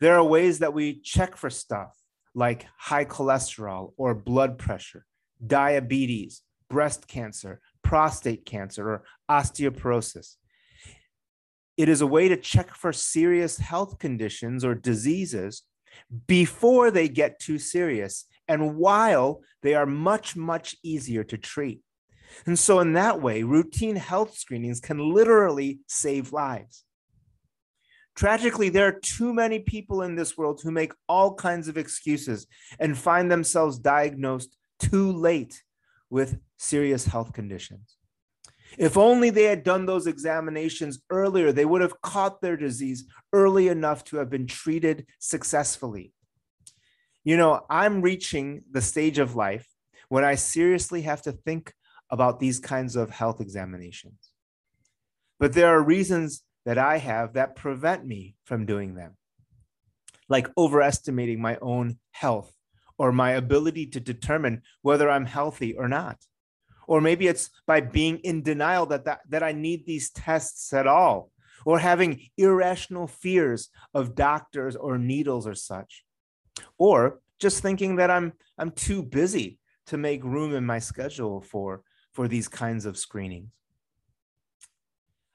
There 0.00 0.14
are 0.14 0.24
ways 0.24 0.60
that 0.60 0.74
we 0.74 1.00
check 1.00 1.36
for 1.36 1.50
stuff 1.50 1.96
like 2.34 2.66
high 2.78 3.04
cholesterol 3.04 3.92
or 3.96 4.14
blood 4.14 4.58
pressure, 4.58 5.04
diabetes, 5.44 6.42
breast 6.70 7.06
cancer, 7.06 7.60
prostate 7.82 8.46
cancer, 8.46 8.88
or 8.88 9.02
osteoporosis. 9.30 10.36
It 11.76 11.88
is 11.88 12.00
a 12.00 12.06
way 12.06 12.28
to 12.28 12.36
check 12.36 12.74
for 12.74 12.92
serious 12.92 13.58
health 13.58 13.98
conditions 13.98 14.64
or 14.64 14.74
diseases 14.74 15.62
before 16.26 16.90
they 16.90 17.08
get 17.08 17.40
too 17.40 17.58
serious 17.58 18.26
and 18.48 18.76
while 18.76 19.42
they 19.62 19.74
are 19.74 19.86
much, 19.86 20.36
much 20.36 20.76
easier 20.82 21.24
to 21.24 21.36
treat. 21.36 21.80
And 22.46 22.58
so, 22.58 22.80
in 22.80 22.92
that 22.94 23.20
way, 23.20 23.42
routine 23.42 23.96
health 23.96 24.36
screenings 24.36 24.80
can 24.80 24.98
literally 24.98 25.80
save 25.88 26.32
lives. 26.32 26.84
Tragically, 28.14 28.68
there 28.68 28.86
are 28.86 29.00
too 29.02 29.32
many 29.32 29.60
people 29.60 30.02
in 30.02 30.14
this 30.14 30.36
world 30.36 30.60
who 30.62 30.70
make 30.70 30.92
all 31.08 31.34
kinds 31.34 31.68
of 31.68 31.76
excuses 31.76 32.46
and 32.78 32.96
find 32.96 33.30
themselves 33.30 33.78
diagnosed 33.78 34.56
too 34.78 35.12
late 35.12 35.62
with 36.10 36.38
serious 36.58 37.06
health 37.06 37.32
conditions. 37.32 37.96
If 38.78 38.96
only 38.96 39.30
they 39.30 39.44
had 39.44 39.64
done 39.64 39.86
those 39.86 40.06
examinations 40.06 41.00
earlier, 41.10 41.52
they 41.52 41.64
would 41.64 41.80
have 41.80 42.00
caught 42.02 42.40
their 42.40 42.56
disease 42.56 43.04
early 43.32 43.68
enough 43.68 44.04
to 44.04 44.16
have 44.18 44.30
been 44.30 44.46
treated 44.46 45.06
successfully. 45.18 46.12
You 47.24 47.36
know, 47.36 47.64
I'm 47.68 48.00
reaching 48.00 48.62
the 48.70 48.80
stage 48.80 49.18
of 49.18 49.36
life 49.36 49.66
when 50.08 50.24
I 50.24 50.34
seriously 50.34 51.02
have 51.02 51.22
to 51.22 51.32
think 51.32 51.72
about 52.10 52.40
these 52.40 52.58
kinds 52.58 52.96
of 52.96 53.10
health 53.10 53.40
examinations. 53.40 54.30
But 55.38 55.52
there 55.52 55.68
are 55.68 55.82
reasons 55.82 56.42
that 56.66 56.78
I 56.78 56.98
have 56.98 57.34
that 57.34 57.56
prevent 57.56 58.06
me 58.06 58.36
from 58.44 58.66
doing 58.66 58.94
them, 58.94 59.16
like 60.28 60.48
overestimating 60.56 61.40
my 61.40 61.56
own 61.62 61.98
health 62.12 62.52
or 63.00 63.12
my 63.12 63.30
ability 63.30 63.86
to 63.86 63.98
determine 63.98 64.60
whether 64.82 65.08
I'm 65.08 65.24
healthy 65.24 65.74
or 65.74 65.88
not. 65.88 66.18
Or 66.86 67.00
maybe 67.00 67.28
it's 67.28 67.48
by 67.66 67.80
being 67.80 68.18
in 68.18 68.42
denial 68.42 68.84
that, 68.92 69.06
that, 69.06 69.20
that 69.30 69.42
I 69.42 69.52
need 69.52 69.86
these 69.86 70.10
tests 70.10 70.70
at 70.74 70.86
all, 70.86 71.30
or 71.64 71.78
having 71.78 72.28
irrational 72.36 73.06
fears 73.06 73.70
of 73.94 74.14
doctors 74.14 74.76
or 74.76 74.98
needles 74.98 75.46
or 75.46 75.54
such. 75.54 76.04
Or 76.76 77.20
just 77.38 77.62
thinking 77.62 77.96
that 77.96 78.10
I'm, 78.10 78.34
I'm 78.58 78.70
too 78.70 79.02
busy 79.02 79.58
to 79.86 79.96
make 79.96 80.22
room 80.22 80.54
in 80.54 80.66
my 80.66 80.78
schedule 80.78 81.40
for, 81.40 81.80
for 82.12 82.28
these 82.28 82.48
kinds 82.48 82.84
of 82.84 82.98
screenings. 82.98 83.48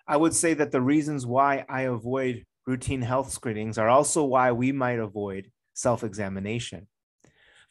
I 0.08 0.18
would 0.18 0.36
say 0.36 0.54
that 0.54 0.72
the 0.72 0.82
reasons 0.82 1.26
why 1.26 1.66
I 1.68 1.82
avoid 1.84 2.46
routine 2.68 3.02
health 3.02 3.32
screenings 3.32 3.80
are 3.80 3.90
also 3.90 4.24
why 4.24 4.52
we 4.52 4.72
might 4.72 5.00
avoid 5.00 5.50
self 5.74 6.04
examination. 6.04 6.86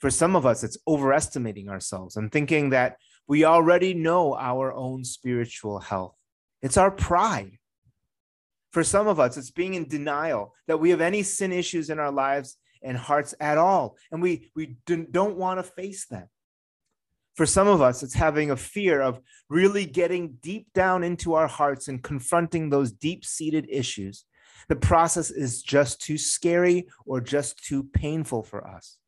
For 0.04 0.10
some 0.10 0.36
of 0.36 0.44
us, 0.44 0.62
it's 0.62 0.76
overestimating 0.86 1.70
ourselves 1.70 2.16
and 2.16 2.30
thinking 2.30 2.68
that 2.68 2.98
we 3.26 3.46
already 3.46 3.94
know 3.94 4.36
our 4.36 4.70
own 4.70 5.02
spiritual 5.02 5.78
health. 5.78 6.14
It's 6.60 6.76
our 6.76 6.90
pride. 6.90 7.52
For 8.70 8.84
some 8.84 9.06
of 9.06 9.18
us, 9.18 9.38
it's 9.38 9.50
being 9.50 9.72
in 9.72 9.88
denial 9.88 10.52
that 10.66 10.78
we 10.78 10.90
have 10.90 11.00
any 11.00 11.22
sin 11.22 11.52
issues 11.52 11.88
in 11.88 11.98
our 11.98 12.12
lives 12.12 12.58
and 12.82 12.98
hearts 12.98 13.34
at 13.40 13.56
all, 13.56 13.96
and 14.12 14.20
we, 14.20 14.50
we 14.54 14.76
don't 14.84 15.38
want 15.38 15.58
to 15.58 15.62
face 15.62 16.04
them. 16.04 16.28
For 17.34 17.46
some 17.46 17.66
of 17.66 17.80
us, 17.80 18.02
it's 18.02 18.12
having 18.12 18.50
a 18.50 18.58
fear 18.58 19.00
of 19.00 19.22
really 19.48 19.86
getting 19.86 20.36
deep 20.42 20.70
down 20.74 21.02
into 21.02 21.32
our 21.32 21.48
hearts 21.48 21.88
and 21.88 22.02
confronting 22.02 22.68
those 22.68 22.92
deep 22.92 23.24
seated 23.24 23.66
issues. 23.70 24.26
The 24.68 24.76
process 24.76 25.30
is 25.30 25.62
just 25.62 26.02
too 26.02 26.18
scary 26.18 26.88
or 27.06 27.22
just 27.22 27.64
too 27.64 27.84
painful 27.84 28.42
for 28.42 28.66
us. 28.66 28.98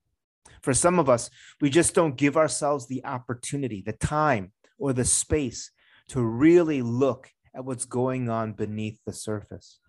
For 0.63 0.75
some 0.75 0.99
of 0.99 1.09
us, 1.09 1.31
we 1.61 1.71
just 1.71 1.95
don't 1.95 2.17
give 2.17 2.37
ourselves 2.37 2.87
the 2.87 3.05
opportunity, 3.05 3.83
the 3.85 3.93
time, 3.93 4.53
or 4.79 4.93
the 4.93 5.05
space 5.05 5.71
to 6.09 6.23
really 6.23 6.83
look 6.83 7.31
at 7.55 7.65
what's 7.65 7.85
going 7.85 8.29
on 8.29 8.53
beneath 8.53 8.99
the 9.07 9.13
surface. 9.13 9.81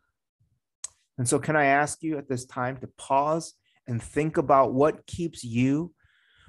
And 1.18 1.28
so, 1.28 1.40
can 1.40 1.56
I 1.56 1.66
ask 1.66 2.04
you 2.04 2.18
at 2.18 2.30
this 2.30 2.46
time 2.46 2.78
to 2.78 2.88
pause 2.98 3.54
and 3.88 4.02
think 4.02 4.38
about 4.38 4.74
what 4.74 5.08
keeps 5.08 5.44
you 5.44 5.94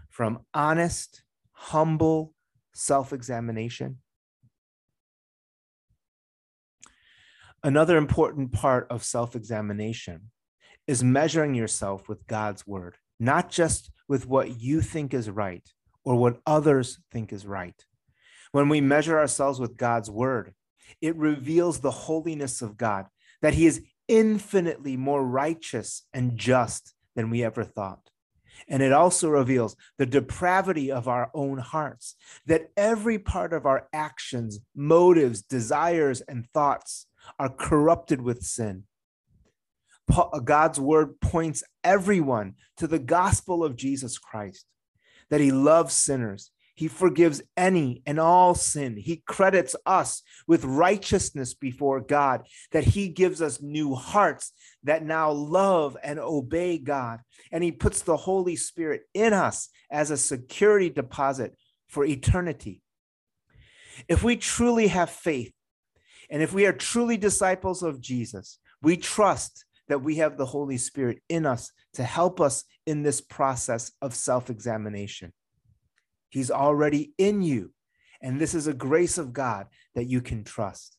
from 0.09 0.41
honest, 0.53 1.23
humble 1.53 2.35
self 2.75 3.13
examination. 3.13 3.99
Another 7.63 7.97
important 7.97 8.53
part 8.53 8.87
of 8.91 9.05
self 9.05 9.35
examination 9.37 10.31
is 10.87 11.05
measuring 11.05 11.55
yourself 11.55 12.09
with 12.09 12.27
God's 12.27 12.67
word, 12.67 12.97
not 13.21 13.51
just 13.51 13.91
with 14.09 14.27
what 14.27 14.61
you 14.61 14.81
think 14.81 15.15
is 15.15 15.31
right 15.31 15.69
or 16.05 16.17
what 16.17 16.41
others 16.47 16.99
think 17.13 17.33
is 17.33 17.47
right. 17.47 17.85
When 18.51 18.69
we 18.69 18.81
measure 18.81 19.19
ourselves 19.19 19.61
with 19.61 19.77
God's 19.77 20.11
word, 20.11 20.55
it 21.01 21.15
reveals 21.17 21.81
the 21.81 21.91
holiness 21.91 22.63
of 22.63 22.77
God, 22.79 23.07
that 23.43 23.55
He 23.55 23.67
is 23.67 23.83
infinitely 24.09 24.97
more 24.97 25.25
righteous 25.25 26.05
and 26.15 26.39
just 26.39 26.95
than 27.15 27.31
we 27.31 27.45
ever 27.45 27.63
thought. 27.63 28.11
And 28.67 28.83
it 28.83 28.93
also 28.93 29.29
reveals 29.29 29.77
the 29.99 30.07
depravity 30.07 30.91
of 30.91 31.07
our 31.07 31.31
own 31.35 31.59
hearts, 31.59 32.17
that 32.47 32.71
every 32.77 33.19
part 33.19 33.53
of 33.53 33.67
our 33.67 33.89
actions, 33.93 34.61
motives, 34.75 35.43
desires, 35.43 36.23
and 36.23 36.47
thoughts 36.53 37.07
are 37.39 37.51
corrupted 37.51 38.23
with 38.23 38.43
sin. 38.43 38.85
God's 40.45 40.81
word 40.81 41.21
points 41.21 41.63
everyone 41.85 42.55
to 42.79 42.87
the 42.87 42.99
gospel 42.99 43.65
of 43.65 43.77
Jesus 43.77 44.19
Christ, 44.19 44.65
that 45.31 45.41
he 45.41 45.53
loves 45.53 45.95
sinners 45.95 46.51
he 46.79 46.87
forgives 46.87 47.43
any 47.57 48.03
and 48.07 48.21
all 48.21 48.55
sin. 48.55 48.97
He 48.97 49.21
credits 49.27 49.75
us 49.85 50.23
with 50.47 50.65
righteousness 50.65 51.53
before 51.53 52.01
God, 52.01 52.47
that 52.71 52.85
He 52.85 53.09
gives 53.09 53.43
us 53.43 53.61
new 53.61 53.97
hearts 53.97 54.53
that 54.85 55.03
now 55.03 55.33
love 55.33 55.97
and 56.05 56.21
obey 56.21 56.79
God. 56.79 57.19
And 57.51 57.65
He 57.65 57.73
puts 57.73 58.03
the 58.03 58.17
Holy 58.17 58.55
Spirit 58.55 59.03
in 59.13 59.33
us 59.33 59.71
as 59.91 60.13
a 60.13 60.17
security 60.17 60.89
deposit 60.89 61.57
for 61.89 62.05
eternity. 62.05 62.81
If 64.07 64.23
we 64.23 64.37
truly 64.37 64.87
have 64.87 65.11
faith, 65.11 65.53
and 66.31 66.45
if 66.45 66.53
we 66.53 66.65
are 66.65 66.73
truly 66.73 67.17
disciples 67.17 67.83
of 67.83 68.01
Jesus, 68.01 68.61
we 68.81 68.97
trust 68.97 69.65
that 69.89 70.03
we 70.03 70.17
have 70.17 70.37
the 70.37 70.47
Holy 70.47 70.77
Spirit 70.77 71.23
in 71.29 71.47
us 71.47 71.73
to 71.95 72.05
help 72.05 72.41
us 72.41 72.65
in 72.87 73.03
this 73.03 73.21
process 73.21 73.93
of 74.01 74.15
self 74.15 74.51
examination. 74.51 75.33
He's 76.31 76.51
already 76.51 77.13
in 77.19 77.43
you. 77.43 77.73
And 78.21 78.41
this 78.41 78.55
is 78.55 78.67
a 78.67 78.75
grace 78.75 79.17
of 79.19 79.33
God 79.33 79.67
that 79.95 80.05
you 80.05 80.21
can 80.21 80.45
trust. 80.45 80.97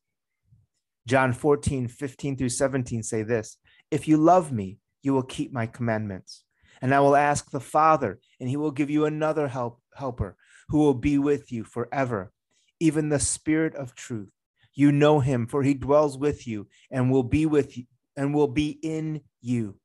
John 1.07 1.33
14, 1.33 1.87
15 1.87 2.37
through 2.37 2.49
17 2.49 3.03
say 3.03 3.23
this 3.23 3.57
If 3.91 4.07
you 4.07 4.17
love 4.17 4.51
me, 4.51 4.79
you 5.01 5.13
will 5.13 5.23
keep 5.23 5.51
my 5.51 5.65
commandments. 5.65 6.43
And 6.81 6.93
I 6.93 6.99
will 7.01 7.15
ask 7.15 7.51
the 7.51 7.59
Father, 7.59 8.19
and 8.39 8.47
he 8.47 8.55
will 8.55 8.71
give 8.71 8.89
you 8.89 9.05
another 9.05 9.49
help, 9.49 9.81
helper 9.95 10.37
who 10.69 10.77
will 10.77 10.93
be 10.93 11.17
with 11.17 11.51
you 11.51 11.63
forever, 11.63 12.31
even 12.79 13.09
the 13.09 13.19
Spirit 13.19 13.75
of 13.75 13.95
truth. 13.95 14.31
You 14.73 14.91
know 14.93 15.19
him, 15.19 15.45
for 15.45 15.63
he 15.63 15.73
dwells 15.73 16.17
with 16.17 16.47
you 16.47 16.67
and 16.89 17.11
will 17.11 17.23
be 17.23 17.45
with 17.45 17.77
you 17.77 17.83
and 18.19 18.33
will 18.33 18.47
be 18.47 18.77
in 18.83 19.21
you. 19.41 19.79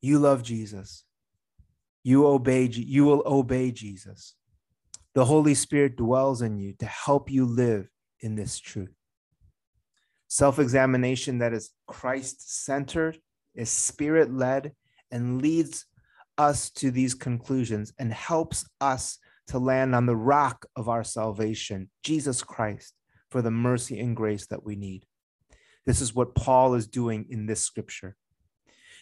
You 0.00 0.20
love 0.20 0.44
Jesus. 0.44 1.04
You 2.04 2.28
obey 2.28 2.66
you 2.66 3.04
will 3.04 3.24
obey 3.26 3.72
jesus. 3.72 4.36
The 5.14 5.24
holy 5.24 5.54
spirit 5.54 5.96
dwells 5.96 6.42
in 6.42 6.58
you 6.58 6.74
to 6.78 6.86
help 6.86 7.28
you 7.28 7.44
live 7.44 7.88
in 8.20 8.36
this 8.36 8.60
truth. 8.60 8.94
Self-examination 10.28 11.38
that 11.38 11.52
is 11.52 11.70
christ-centered 11.88 13.18
is 13.56 13.68
spirit-led 13.68 14.72
and 15.10 15.42
leads 15.42 15.86
us 16.38 16.70
to 16.70 16.92
these 16.92 17.14
conclusions 17.14 17.92
and 17.98 18.12
helps 18.12 18.64
us 18.80 19.18
to 19.48 19.58
land 19.58 19.92
on 19.96 20.06
the 20.06 20.16
rock 20.16 20.66
of 20.76 20.88
our 20.88 21.02
salvation 21.02 21.90
jesus 22.04 22.40
christ 22.44 22.94
for 23.30 23.42
the 23.42 23.50
mercy 23.50 23.98
and 24.00 24.16
grace 24.16 24.46
that 24.46 24.64
we 24.64 24.76
need. 24.76 25.04
This 25.86 26.00
is 26.00 26.14
what 26.14 26.34
paul 26.34 26.74
is 26.74 26.86
doing 26.86 27.26
in 27.30 27.46
this 27.46 27.62
scripture. 27.62 28.16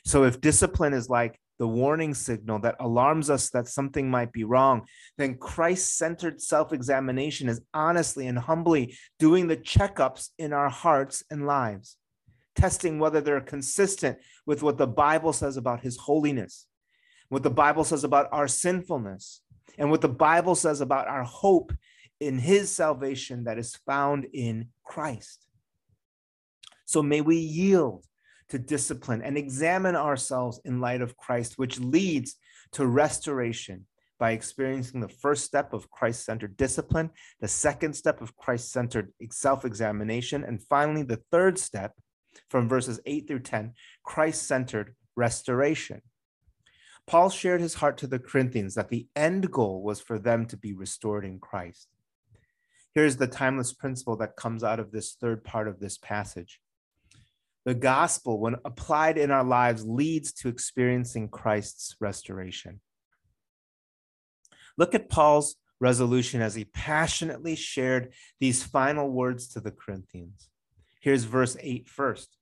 So 0.05 0.25
if 0.25 0.41
discipline 0.41 0.93
is 0.93 1.09
like 1.09 1.39
the 1.59 1.67
warning 1.67 2.15
signal 2.15 2.61
that 2.61 2.77
alarms 2.79 3.31
us 3.31 3.51
that 3.51 3.67
something 3.67 4.11
might 4.11 4.33
be 4.33 4.45
wrong, 4.45 4.87
then 5.17 5.37
Christ 5.37 5.97
centered 5.99 6.41
self 6.41 6.73
examination 6.73 7.49
is 7.49 7.61
honestly 7.75 8.27
and 8.27 8.39
humbly 8.39 8.97
doing 9.19 9.49
the 9.49 9.57
checkups 9.57 10.29
in 10.39 10.53
our 10.53 10.69
hearts 10.69 11.25
and 11.31 11.47
lives, 11.47 11.97
testing 12.55 12.99
whether 12.99 13.21
they're 13.21 13.41
consistent 13.41 14.19
with 14.47 14.63
what 14.63 14.79
the 14.79 14.87
Bible 14.87 15.33
says 15.33 15.57
about 15.57 15.81
his 15.81 15.97
holiness, 15.97 16.67
what 17.29 17.43
the 17.43 17.51
Bible 17.51 17.85
says 17.85 18.05
about 18.05 18.29
our 18.31 18.47
sinfulness, 18.47 19.41
and 19.77 19.91
what 19.91 20.01
the 20.01 20.09
Bible 20.09 20.55
says 20.55 20.81
about 20.81 21.09
our 21.09 21.25
hope 21.25 21.73
in 22.21 22.39
his 22.39 22.71
salvation 22.71 23.45
that 23.45 23.59
is 23.59 23.77
found 23.87 24.27
in 24.33 24.69
Christ. 24.85 25.47
So 26.85 27.03
may 27.03 27.21
we 27.21 27.37
yield 27.37 28.07
to 28.49 28.59
discipline 28.59 29.23
and 29.23 29.37
examine 29.37 29.95
ourselves 29.95 30.61
in 30.65 30.81
light 30.81 31.03
of 31.03 31.17
Christ, 31.17 31.59
which 31.59 31.79
leads 31.79 32.37
to 32.73 32.87
restoration 32.87 33.87
by 34.19 34.33
experiencing 34.33 35.01
the 35.01 35.09
first 35.09 35.45
step 35.45 35.73
of 35.73 35.91
Christ 35.91 36.25
centered 36.25 36.57
discipline, 36.57 37.11
the 37.41 37.49
second 37.49 37.95
step 37.95 38.21
of 38.21 38.37
Christ 38.37 38.73
centered 38.73 39.13
self 39.31 39.65
examination, 39.65 40.45
and 40.45 40.63
finally, 40.63 41.03
the 41.03 41.23
third 41.31 41.59
step 41.59 41.93
from 42.51 42.69
verses 42.69 43.01
8 43.07 43.29
through 43.29 43.41
10, 43.41 43.75
Christ 44.03 44.47
centered 44.47 44.95
restoration. 45.15 46.03
Paul 47.07 47.31
shared 47.31 47.61
his 47.61 47.75
heart 47.75 47.97
to 47.99 48.07
the 48.07 48.19
Corinthians 48.19 48.75
that 48.75 48.91
the 48.91 49.07
end 49.17 49.51
goal 49.51 49.83
was 49.83 50.01
for 50.01 50.19
them 50.19 50.47
to 50.47 50.57
be 50.57 50.73
restored 50.73 51.25
in 51.25 51.39
Christ. 51.39 51.89
Here's 52.95 53.17
the 53.17 53.27
timeless 53.27 53.73
principle 53.73 54.17
that 54.17 54.37
comes 54.37 54.65
out 54.65 54.81
of 54.81 54.91
this 54.91 55.17
third 55.21 55.45
part 55.45 55.69
of 55.69 55.81
this 55.81 55.99
passage 55.99 56.61
the 57.69 57.75
gospel, 57.75 58.41
when 58.41 58.57
applied 58.65 59.19
in 59.19 59.31
our 59.31 59.45
lives, 59.45 59.85
leads 59.85 60.33
to 60.33 60.49
experiencing 60.49 61.29
Christ's 61.29 61.97
restoration. 62.01 62.81
Look 64.79 64.95
at 64.95 65.11
Paul's 65.11 65.57
resolution 65.79 66.41
as 66.41 66.55
he 66.55 66.65
passionately 66.65 67.57
shared 67.57 68.15
these 68.41 68.63
final 68.63 69.11
words 69.11 69.49
to 69.49 69.61
the 69.61 69.71
Corinthians. 69.71 70.49
Here's 71.03 71.25
verse 71.25 71.59
8 71.61 71.89
first. 71.89 72.39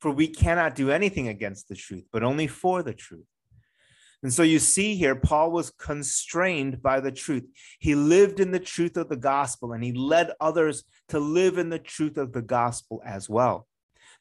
For 0.00 0.12
we 0.12 0.28
cannot 0.28 0.76
do 0.76 0.92
anything 0.92 1.26
against 1.26 1.68
the 1.68 1.74
truth, 1.74 2.04
but 2.12 2.22
only 2.22 2.46
for 2.46 2.84
the 2.84 2.94
truth. 2.94 3.26
And 4.22 4.32
so 4.32 4.42
you 4.42 4.58
see 4.58 4.96
here, 4.96 5.14
Paul 5.14 5.52
was 5.52 5.70
constrained 5.70 6.82
by 6.82 7.00
the 7.00 7.12
truth. 7.12 7.44
He 7.78 7.94
lived 7.94 8.40
in 8.40 8.50
the 8.50 8.58
truth 8.58 8.96
of 8.96 9.08
the 9.08 9.16
gospel 9.16 9.72
and 9.72 9.84
he 9.84 9.92
led 9.92 10.32
others 10.40 10.84
to 11.08 11.20
live 11.20 11.56
in 11.56 11.70
the 11.70 11.78
truth 11.78 12.16
of 12.16 12.32
the 12.32 12.42
gospel 12.42 13.00
as 13.06 13.28
well. 13.28 13.68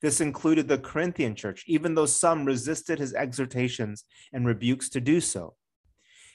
This 0.02 0.22
included 0.22 0.68
the 0.68 0.78
Corinthian 0.78 1.34
church, 1.34 1.64
even 1.66 1.96
though 1.96 2.06
some 2.06 2.46
resisted 2.46 3.00
his 3.00 3.16
exhortations 3.16 4.04
and 4.32 4.46
rebukes 4.46 4.90
to 4.90 5.02
do 5.02 5.20
so. 5.20 5.56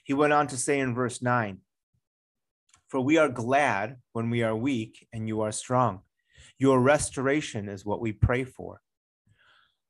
He 0.03 0.12
went 0.12 0.33
on 0.33 0.48
to 0.48 0.57
say 0.57 0.81
in 0.81 0.94
verse 0.94 1.22
9, 1.22 1.59
For 2.88 3.01
we 3.01 3.18
are 3.18 3.29
glad 3.29 3.98
when 4.12 4.31
we 4.31 4.42
are 4.42 4.57
weak 4.57 5.07
and 5.12 5.29
you 5.29 5.42
are 5.42 5.53
strong. 5.53 6.01
Your 6.59 6.81
restoration 6.81 7.68
is 7.68 7.85
what 7.85 8.01
we 8.01 8.11
pray 8.11 8.42
for. 8.42 8.82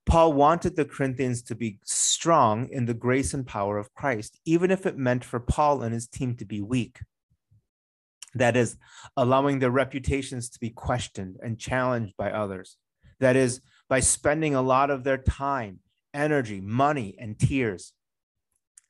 Paul 0.04 0.32
wanted 0.32 0.76
the 0.76 0.84
Corinthians 0.84 1.42
to 1.42 1.54
be 1.54 1.78
strong 1.84 2.68
in 2.68 2.86
the 2.86 2.94
grace 2.94 3.34
and 3.34 3.46
power 3.46 3.78
of 3.78 3.94
Christ, 3.94 4.38
even 4.44 4.70
if 4.70 4.84
it 4.84 4.96
meant 4.96 5.24
for 5.24 5.40
Paul 5.40 5.82
and 5.82 5.94
his 5.94 6.08
team 6.08 6.36
to 6.36 6.44
be 6.44 6.60
weak. 6.60 6.98
That 8.34 8.56
is, 8.56 8.76
allowing 9.16 9.58
their 9.58 9.70
reputations 9.70 10.48
to 10.50 10.58
be 10.58 10.70
questioned 10.70 11.36
and 11.42 11.58
challenged 11.58 12.16
by 12.16 12.30
others. 12.30 12.76
That 13.20 13.36
is, 13.36 13.60
by 13.88 14.00
spending 14.00 14.54
a 14.54 14.62
lot 14.62 14.90
of 14.90 15.04
their 15.04 15.18
time, 15.18 15.80
energy, 16.14 16.60
money, 16.60 17.14
and 17.18 17.38
tears. 17.38 17.92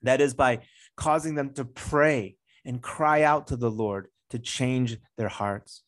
That 0.03 0.21
is, 0.21 0.33
by 0.33 0.61
causing 0.97 1.35
them 1.35 1.53
to 1.55 1.65
pray 1.65 2.37
and 2.65 2.81
cry 2.81 3.23
out 3.23 3.49
to 3.49 3.57
the 3.57 3.71
Lord 3.71 4.09
to 4.31 4.39
change 4.39 4.97
their 5.19 5.29
hearts. 5.29 5.83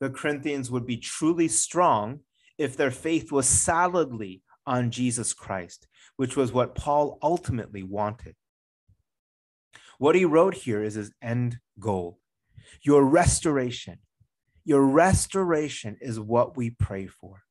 The 0.00 0.10
Corinthians 0.10 0.70
would 0.70 0.86
be 0.86 0.96
truly 0.98 1.48
strong 1.48 2.20
if 2.58 2.76
their 2.76 2.90
faith 2.90 3.32
was 3.32 3.48
solidly 3.48 4.42
on 4.66 4.90
Jesus 4.90 5.32
Christ, 5.32 5.86
which 6.16 6.36
was 6.36 6.52
what 6.52 6.74
Paul 6.74 7.18
ultimately 7.22 7.82
wanted. 7.82 8.34
What 9.98 10.14
he 10.14 10.24
wrote 10.24 10.54
here 10.54 10.82
is 10.82 10.94
his 10.94 11.12
end 11.22 11.58
goal 11.78 12.18
your 12.82 13.02
restoration. 13.02 13.98
Your 14.64 14.84
restoration 14.84 15.96
is 16.00 16.20
what 16.20 16.56
we 16.56 16.70
pray 16.70 17.06
for. 17.06 17.42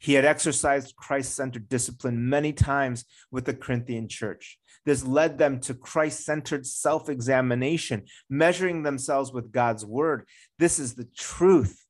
He 0.00 0.14
had 0.14 0.24
exercised 0.24 0.96
Christ 0.96 1.34
centered 1.34 1.68
discipline 1.68 2.28
many 2.28 2.52
times 2.52 3.04
with 3.30 3.44
the 3.44 3.54
Corinthian 3.54 4.08
church. 4.08 4.58
This 4.86 5.04
led 5.04 5.38
them 5.38 5.60
to 5.60 5.74
Christ 5.74 6.24
centered 6.24 6.66
self 6.66 7.08
examination, 7.08 8.04
measuring 8.30 8.82
themselves 8.82 9.32
with 9.32 9.52
God's 9.52 9.84
word. 9.84 10.24
This 10.58 10.78
is 10.78 10.94
the 10.94 11.08
truth 11.16 11.84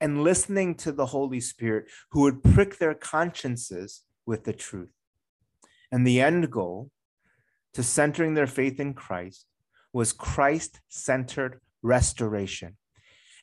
and 0.00 0.22
listening 0.22 0.74
to 0.76 0.92
the 0.92 1.06
Holy 1.06 1.40
Spirit 1.40 1.86
who 2.10 2.22
would 2.22 2.42
prick 2.42 2.78
their 2.78 2.94
consciences 2.94 4.02
with 4.26 4.44
the 4.44 4.52
truth. 4.52 4.92
And 5.90 6.06
the 6.06 6.20
end 6.20 6.50
goal 6.50 6.90
to 7.74 7.82
centering 7.82 8.34
their 8.34 8.46
faith 8.46 8.80
in 8.80 8.94
Christ 8.94 9.46
was 9.92 10.12
Christ 10.12 10.80
centered 10.88 11.60
restoration. 11.82 12.76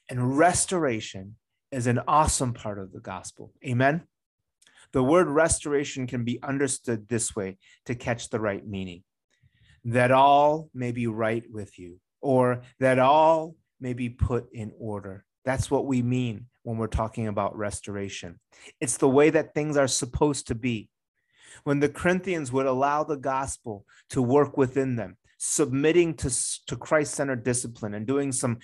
And 0.10 0.38
restoration 0.38 1.36
is 1.72 1.88
an 1.88 2.02
awesome 2.08 2.54
part 2.54 2.78
of 2.78 2.92
the 2.92 3.00
gospel. 3.00 3.54
Amen. 3.66 4.04
The 4.92 5.04
word 5.04 5.28
restoration 5.28 6.06
can 6.06 6.24
be 6.24 6.39
understood 6.44 7.10
this 7.10 7.36
way 7.36 7.58
to 7.86 7.96
catch 7.96 8.30
the 8.30 8.39
right 8.39 8.66
meaning 8.66 9.04
that 9.86 10.12
all 10.12 10.70
may 10.74 10.92
be 10.92 11.08
right 11.08 11.44
with 11.52 11.78
you, 11.78 12.00
or 12.22 12.62
that 12.80 13.00
all 13.00 13.56
may 13.80 13.94
be 13.94 14.10
put 14.10 14.48
in 14.54 14.72
order. 14.78 15.26
That's 15.45 15.69
what 15.69 15.86
we 15.86 16.01
mean 16.01 16.47
when 16.63 16.77
we're 16.77 16.88
talking 16.88 17.27
about 17.27 17.58
restoration. 17.58 18.39
It's 18.79 18.97
the 18.97 19.10
way 19.10 19.29
that 19.29 19.53
things 19.53 19.77
are 19.77 19.88
supposed 19.88 20.47
to 20.47 20.56
be. 20.56 20.89
When 21.63 21.79
the 21.79 21.89
Corinthians 21.89 22.51
would 22.51 22.65
allow 22.65 23.03
the 23.03 23.17
gospel 23.17 23.86
to 24.10 24.21
work 24.21 24.58
within 24.58 24.95
them, 24.95 25.17
submitting 25.38 26.15
to, 26.15 26.32
to 26.67 26.75
Christ 26.75 27.13
centered 27.13 27.43
discipline 27.43 27.93
and 27.93 28.08
doing 28.08 28.32
some 28.32 28.60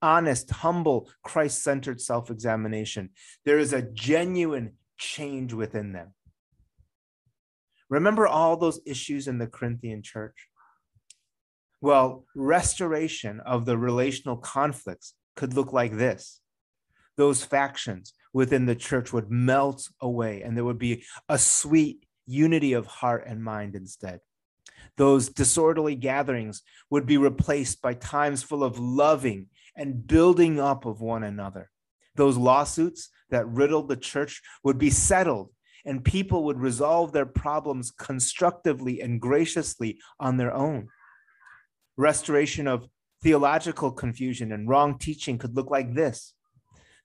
honest, 0.00 0.50
humble, 0.50 1.10
Christ 1.22 1.62
centered 1.62 2.00
self 2.00 2.30
examination, 2.30 3.10
there 3.44 3.58
is 3.58 3.72
a 3.72 3.82
genuine 3.82 4.74
change 4.96 5.52
within 5.52 5.92
them. 5.92 6.14
Remember 7.88 8.26
all 8.26 8.56
those 8.56 8.80
issues 8.86 9.26
in 9.26 9.38
the 9.38 9.48
Corinthian 9.48 10.02
church? 10.02 10.48
Well, 11.80 12.24
restoration 12.36 13.40
of 13.40 13.64
the 13.64 13.76
relational 13.76 14.36
conflicts 14.36 15.14
could 15.40 15.54
look 15.54 15.72
like 15.72 15.96
this 15.96 16.42
those 17.16 17.42
factions 17.42 18.12
within 18.34 18.66
the 18.66 18.74
church 18.74 19.12
would 19.12 19.30
melt 19.30 19.88
away 20.00 20.42
and 20.42 20.54
there 20.54 20.64
would 20.64 20.78
be 20.78 21.02
a 21.28 21.38
sweet 21.38 22.04
unity 22.26 22.74
of 22.74 22.86
heart 22.86 23.24
and 23.26 23.42
mind 23.42 23.74
instead. 23.74 24.20
Those 24.96 25.28
disorderly 25.28 25.96
gatherings 25.96 26.62
would 26.90 27.06
be 27.06 27.16
replaced 27.16 27.82
by 27.82 27.94
times 27.94 28.42
full 28.42 28.62
of 28.62 28.78
loving 28.78 29.46
and 29.76 30.06
building 30.06 30.60
up 30.60 30.84
of 30.84 31.00
one 31.00 31.24
another. 31.24 31.70
Those 32.16 32.36
lawsuits 32.36 33.08
that 33.30 33.48
riddled 33.48 33.88
the 33.88 33.96
church 33.96 34.42
would 34.62 34.78
be 34.78 34.90
settled, 34.90 35.50
and 35.84 36.04
people 36.04 36.44
would 36.44 36.60
resolve 36.60 37.12
their 37.12 37.26
problems 37.26 37.90
constructively 37.90 39.00
and 39.00 39.20
graciously 39.20 40.00
on 40.18 40.36
their 40.36 40.52
own. 40.52 40.88
Restoration 41.96 42.66
of 42.66 42.88
theological 43.22 43.92
confusion 43.92 44.52
and 44.52 44.68
wrong 44.68 44.98
teaching 44.98 45.38
could 45.38 45.54
look 45.54 45.70
like 45.70 45.94
this 45.94 46.34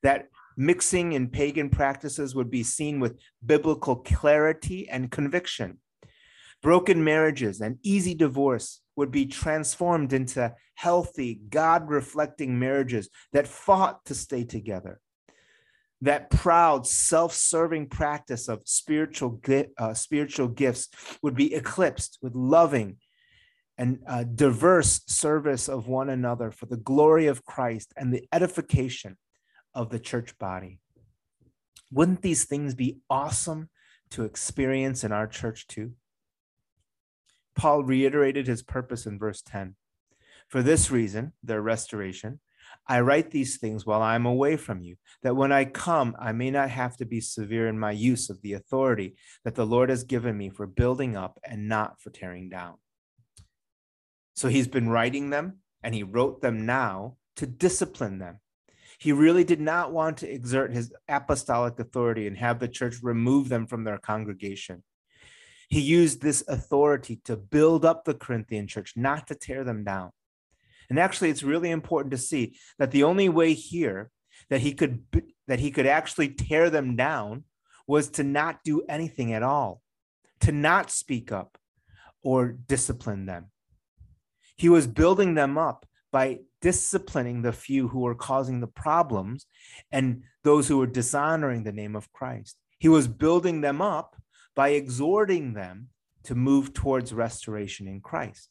that 0.04 0.28
mixing 0.56 1.14
in 1.14 1.28
pagan 1.28 1.70
practices 1.70 2.36
would 2.36 2.50
be 2.52 2.64
seen 2.64 3.00
with 3.00 3.20
biblical 3.46 3.96
clarity 3.96 4.88
and 4.88 5.12
conviction. 5.12 5.80
Broken 6.62 7.04
marriages 7.04 7.60
and 7.60 7.78
easy 7.84 8.14
divorce 8.14 8.82
would 8.96 9.12
be 9.12 9.26
transformed 9.26 10.14
into 10.14 10.54
healthy, 10.76 11.42
God 11.50 11.90
reflecting 11.90 12.58
marriages 12.60 13.10
that 13.34 13.48
fought 13.48 14.06
to 14.06 14.14
stay 14.14 14.44
together. 14.44 15.00
That 16.02 16.30
proud, 16.30 16.86
self 16.86 17.34
serving 17.34 17.90
practice 17.90 18.48
of 18.48 18.62
spiritual, 18.66 19.40
uh, 19.78 19.94
spiritual 19.94 20.50
gifts 20.50 20.90
would 21.22 21.36
be 21.36 21.54
eclipsed 21.54 22.20
with 22.22 22.36
loving 22.36 22.98
and 23.78 24.00
uh, 24.08 24.24
diverse 24.24 25.02
service 25.08 25.68
of 25.68 25.88
one 25.88 26.10
another 26.10 26.52
for 26.52 26.66
the 26.66 26.78
glory 26.78 27.28
of 27.28 27.46
Christ 27.46 27.94
and 27.98 28.14
the 28.14 28.28
edification 28.32 29.18
of 29.74 29.90
the 29.90 30.00
church 30.00 30.38
body. 30.38 30.80
Wouldn't 31.92 32.22
these 32.22 32.46
things 32.46 32.74
be 32.74 33.00
awesome 33.10 33.70
to 34.12 34.24
experience 34.24 35.04
in 35.04 35.12
our 35.12 35.28
church 35.28 35.68
too? 35.68 35.94
Paul 37.56 37.84
reiterated 37.84 38.48
his 38.48 38.64
purpose 38.64 39.06
in 39.06 39.20
verse 39.20 39.42
10. 39.42 39.76
For 40.48 40.62
this 40.62 40.92
reason, 40.92 41.34
their 41.44 41.62
restoration, 41.62 42.40
I 42.88 43.00
write 43.00 43.32
these 43.32 43.58
things 43.58 43.86
while 43.86 44.02
I 44.02 44.16
am 44.16 44.26
away 44.26 44.58
from 44.58 44.82
you, 44.82 44.98
that 45.24 45.36
when 45.36 45.52
I 45.52 45.66
come, 45.66 46.16
I 46.20 46.34
may 46.34 46.52
not 46.52 46.70
have 46.70 46.98
to 46.98 47.06
be 47.06 47.22
severe 47.22 47.68
in 47.68 47.80
my 47.80 47.92
use 47.92 48.30
of 48.30 48.42
the 48.42 48.54
authority 48.54 49.16
that 49.44 49.56
the 49.56 49.66
Lord 49.66 49.90
has 49.90 50.04
given 50.04 50.38
me 50.38 50.50
for 50.50 50.68
building 50.68 51.16
up 51.16 51.40
and 51.44 51.68
not 51.68 52.00
for 52.02 52.10
tearing 52.10 52.50
down. 52.50 52.76
So 54.36 54.48
he's 54.48 54.68
been 54.68 54.90
writing 54.90 55.30
them, 55.30 55.60
and 55.82 55.96
he 55.96 56.04
wrote 56.04 56.42
them 56.42 56.66
now 56.66 57.18
to 57.38 57.48
discipline 57.48 58.20
them 58.20 58.40
he 58.98 59.12
really 59.12 59.44
did 59.44 59.60
not 59.60 59.92
want 59.92 60.18
to 60.18 60.32
exert 60.32 60.74
his 60.74 60.94
apostolic 61.08 61.80
authority 61.80 62.28
and 62.28 62.38
have 62.38 62.60
the 62.60 62.68
church 62.68 62.98
remove 63.02 63.50
them 63.50 63.68
from 63.68 63.84
their 63.84 63.98
congregation. 63.98 64.84
He 65.70 65.82
used 65.82 66.22
this 66.22 66.44
authority 66.48 67.20
to 67.26 67.36
build 67.36 67.86
up 67.86 68.06
the 68.06 68.14
Corinthian 68.14 68.68
church, 68.68 68.94
not 68.96 69.28
to 69.28 69.36
tear 69.36 69.64
them 69.64 69.84
down. 69.84 70.12
And 70.90 71.00
actually, 71.00 71.32
it's 71.32 71.44
really 71.44 71.72
important 71.72 72.12
to 72.12 72.18
see 72.18 72.58
that 72.78 72.92
the 72.92 73.04
only 73.04 73.30
way 73.30 73.54
here 73.54 74.12
that 74.50 74.62
he 74.62 74.74
could 74.74 75.04
that 75.48 75.60
he 75.60 75.72
could 75.72 75.88
actually 75.88 76.30
tear 76.30 76.70
them 76.70 76.96
down 76.96 77.44
was 77.88 78.10
to 78.10 78.24
not 78.24 78.64
do 78.64 78.84
anything 78.88 79.34
at 79.34 79.44
all, 79.44 79.82
to 80.42 80.52
not 80.52 80.92
speak 80.92 81.32
up 81.32 81.58
or 82.22 82.52
discipline 82.52 83.26
them. 83.26 83.52
He 84.56 84.70
was 84.70 84.88
building 84.88 85.36
them 85.36 85.58
up 85.58 85.86
by 86.12 86.40
disciplining 86.62 87.42
the 87.42 87.52
few 87.52 87.90
who 87.90 88.00
were 88.00 88.16
causing 88.16 88.62
the 88.62 88.68
problems 88.68 89.46
and 89.92 90.24
those 90.44 90.68
who 90.68 90.78
were 90.78 90.88
dishonoring 90.88 91.64
the 91.64 91.72
name 91.72 91.96
of 91.96 92.12
Christ. 92.14 92.58
He 92.80 92.88
was 92.88 93.08
building 93.08 93.62
them 93.62 93.82
up 93.82 94.16
by 94.56 94.70
exhorting 94.70 95.54
them 95.54 95.90
to 96.24 96.36
move 96.36 96.74
towards 96.74 97.14
restoration 97.14 97.88
in 97.88 98.02
Christ. 98.02 98.50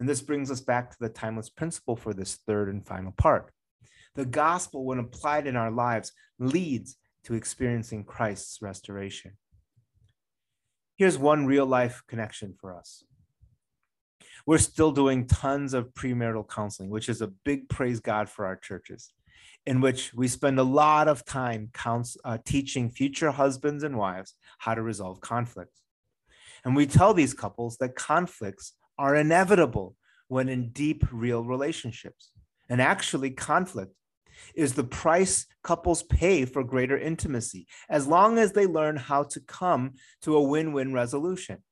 And 0.00 0.08
this 0.08 0.20
brings 0.20 0.50
us 0.50 0.60
back 0.60 0.90
to 0.90 0.96
the 1.00 1.08
timeless 1.08 1.48
principle 1.48 1.96
for 1.96 2.12
this 2.12 2.34
third 2.46 2.68
and 2.68 2.84
final 2.84 3.12
part. 3.12 3.52
The 4.16 4.26
gospel, 4.26 4.84
when 4.84 4.98
applied 4.98 5.46
in 5.46 5.56
our 5.56 5.70
lives, 5.70 6.12
leads 6.38 6.96
to 7.24 7.34
experiencing 7.34 8.04
Christ's 8.04 8.60
restoration. 8.60 9.32
Here's 10.96 11.18
one 11.18 11.46
real 11.46 11.66
life 11.66 12.02
connection 12.06 12.54
for 12.60 12.76
us 12.76 13.04
we're 14.46 14.58
still 14.58 14.92
doing 14.92 15.26
tons 15.26 15.74
of 15.74 15.94
premarital 15.94 16.48
counseling, 16.48 16.90
which 16.90 17.08
is 17.08 17.22
a 17.22 17.32
big 17.44 17.68
praise 17.68 18.00
God 18.00 18.28
for 18.28 18.46
our 18.46 18.56
churches, 18.56 19.12
in 19.66 19.80
which 19.80 20.12
we 20.14 20.28
spend 20.28 20.58
a 20.58 20.64
lot 20.64 21.08
of 21.08 21.24
time 21.24 21.70
counsel, 21.72 22.20
uh, 22.24 22.38
teaching 22.44 22.90
future 22.90 23.30
husbands 23.30 23.82
and 23.82 23.96
wives 23.96 24.34
how 24.58 24.74
to 24.74 24.82
resolve 24.82 25.20
conflicts. 25.20 25.80
And 26.64 26.76
we 26.76 26.86
tell 26.86 27.14
these 27.14 27.34
couples 27.34 27.78
that 27.78 27.94
conflicts 27.94 28.72
are 28.98 29.16
inevitable 29.16 29.96
when 30.28 30.48
in 30.48 30.70
deep, 30.70 31.04
real 31.12 31.44
relationships. 31.44 32.30
And 32.68 32.80
actually, 32.80 33.30
conflict 33.30 33.92
is 34.54 34.74
the 34.74 34.84
price 34.84 35.46
couples 35.62 36.02
pay 36.02 36.44
for 36.44 36.64
greater 36.64 36.98
intimacy, 36.98 37.66
as 37.88 38.06
long 38.06 38.38
as 38.38 38.52
they 38.52 38.66
learn 38.66 38.96
how 38.96 39.22
to 39.24 39.40
come 39.40 39.94
to 40.22 40.36
a 40.36 40.42
win 40.42 40.72
win 40.72 40.92
resolution. 40.92 41.62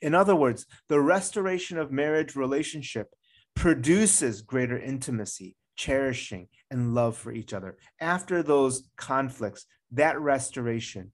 In 0.00 0.14
other 0.14 0.36
words, 0.36 0.66
the 0.88 1.00
restoration 1.00 1.78
of 1.78 1.90
marriage 1.90 2.36
relationship 2.36 3.08
produces 3.54 4.42
greater 4.42 4.78
intimacy, 4.78 5.56
cherishing, 5.76 6.48
and 6.70 6.94
love 6.94 7.16
for 7.16 7.32
each 7.32 7.52
other. 7.52 7.76
After 8.00 8.42
those 8.42 8.88
conflicts, 8.96 9.66
that 9.92 10.20
restoration 10.20 11.12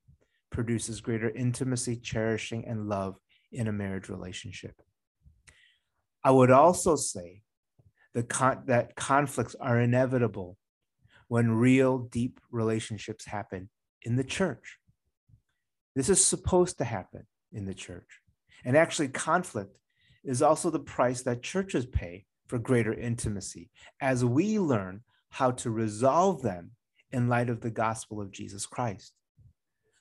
produces 0.51 1.01
greater 1.01 1.31
intimacy, 1.31 1.97
cherishing, 1.97 2.67
and 2.67 2.89
love 2.89 3.17
in 3.53 3.69
a 3.69 3.73
marriage 3.73 4.09
relationship. 4.09 4.75
I 6.23 6.31
would 6.31 6.51
also 6.51 6.97
say 6.97 7.43
con- 8.29 8.65
that 8.67 8.95
conflicts 8.95 9.55
are 9.61 9.81
inevitable 9.81 10.57
when 11.29 11.51
real 11.51 11.99
deep 11.99 12.41
relationships 12.51 13.27
happen 13.27 13.71
in 14.03 14.17
the 14.17 14.25
church. 14.25 14.79
This 15.97 16.09
is 16.09 16.25
supposed 16.25 16.79
to 16.79 16.85
happen 16.85 17.27
in 17.53 17.65
the 17.65 17.75
church. 17.75 18.21
And 18.65 18.77
actually, 18.77 19.09
conflict 19.09 19.79
is 20.25 20.43
also 20.43 20.71
the 20.71 20.79
price 20.79 21.23
that 21.23 21.43
churches 21.43 21.87
pay 21.87 22.25
for 22.47 22.59
greater 22.59 22.95
intimacy 22.95 23.71
as 24.01 24.25
we 24.25 24.59
learn 24.59 25.03
how 25.31 25.51
to 25.51 25.71
resolve 25.71 26.43
them 26.43 26.71
in 27.13 27.29
light 27.29 27.51
of 27.51 27.61
the 27.61 27.71
gospel 27.71 28.21
of 28.21 28.31
Jesus 28.31 28.67
Christ. 28.67 29.13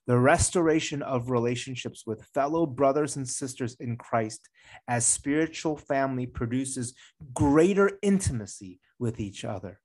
The 0.05 0.19
restoration 0.19 1.01
of 1.01 1.29
relationships 1.29 2.03
with 2.05 2.25
fellow 2.33 2.65
brothers 2.65 3.15
and 3.15 3.27
sisters 3.27 3.77
in 3.79 3.95
Christ 3.95 4.49
as 4.87 5.05
spiritual 5.05 5.77
family 5.77 6.25
produces 6.25 6.93
greater 7.33 7.97
intimacy 8.01 8.79
with 8.99 9.19
each 9.19 9.45
other 9.45 9.79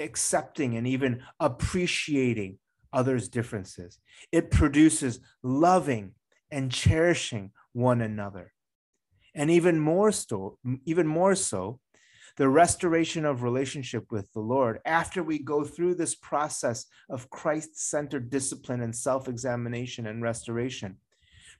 accepting 0.00 0.76
and 0.76 0.86
even 0.86 1.22
appreciating 1.40 2.58
others' 2.92 3.28
differences. 3.28 3.98
It 4.32 4.50
produces 4.50 5.20
loving 5.42 6.12
and 6.50 6.70
cherishing 6.70 7.52
one 7.72 8.00
another. 8.00 8.52
And 9.34 9.50
even 9.50 9.78
more 9.78 10.12
so, 10.12 10.58
even 10.84 11.06
more 11.06 11.34
so, 11.34 11.80
the 12.36 12.48
restoration 12.48 13.24
of 13.24 13.42
relationship 13.42 14.12
with 14.12 14.32
the 14.32 14.40
Lord 14.40 14.78
after 14.86 15.22
we 15.22 15.38
go 15.38 15.64
through 15.64 15.96
this 15.96 16.14
process 16.14 16.86
of 17.10 17.30
Christ-centered 17.30 18.30
discipline 18.30 18.80
and 18.80 18.94
self-examination 18.94 20.06
and 20.06 20.22
restoration 20.22 20.98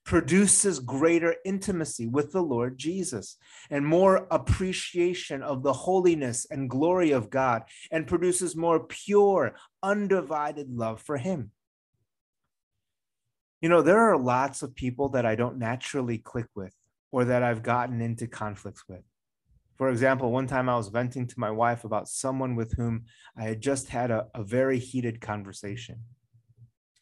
produces 0.04 0.78
greater 0.78 1.34
intimacy 1.44 2.06
with 2.06 2.32
the 2.32 2.40
Lord 2.40 2.78
Jesus 2.78 3.36
and 3.70 3.84
more 3.84 4.26
appreciation 4.30 5.42
of 5.42 5.62
the 5.62 5.72
holiness 5.72 6.46
and 6.50 6.70
glory 6.70 7.10
of 7.10 7.28
God 7.28 7.64
and 7.90 8.06
produces 8.06 8.56
more 8.56 8.80
pure, 8.86 9.54
undivided 9.82 10.70
love 10.70 11.02
for 11.02 11.18
Him. 11.18 11.50
You 13.60 13.68
know, 13.68 13.82
there 13.82 13.98
are 13.98 14.16
lots 14.16 14.62
of 14.62 14.74
people 14.74 15.08
that 15.10 15.26
I 15.26 15.34
don't 15.34 15.58
naturally 15.58 16.18
click 16.18 16.46
with 16.54 16.74
or 17.10 17.24
that 17.24 17.42
I've 17.42 17.62
gotten 17.62 18.00
into 18.00 18.26
conflicts 18.26 18.84
with. 18.88 19.02
For 19.76 19.90
example, 19.90 20.32
one 20.32 20.46
time 20.46 20.68
I 20.68 20.76
was 20.76 20.88
venting 20.88 21.26
to 21.26 21.40
my 21.40 21.50
wife 21.50 21.84
about 21.84 22.08
someone 22.08 22.56
with 22.56 22.74
whom 22.76 23.04
I 23.36 23.44
had 23.44 23.60
just 23.60 23.88
had 23.88 24.10
a, 24.10 24.26
a 24.34 24.42
very 24.42 24.78
heated 24.78 25.20
conversation. 25.20 26.00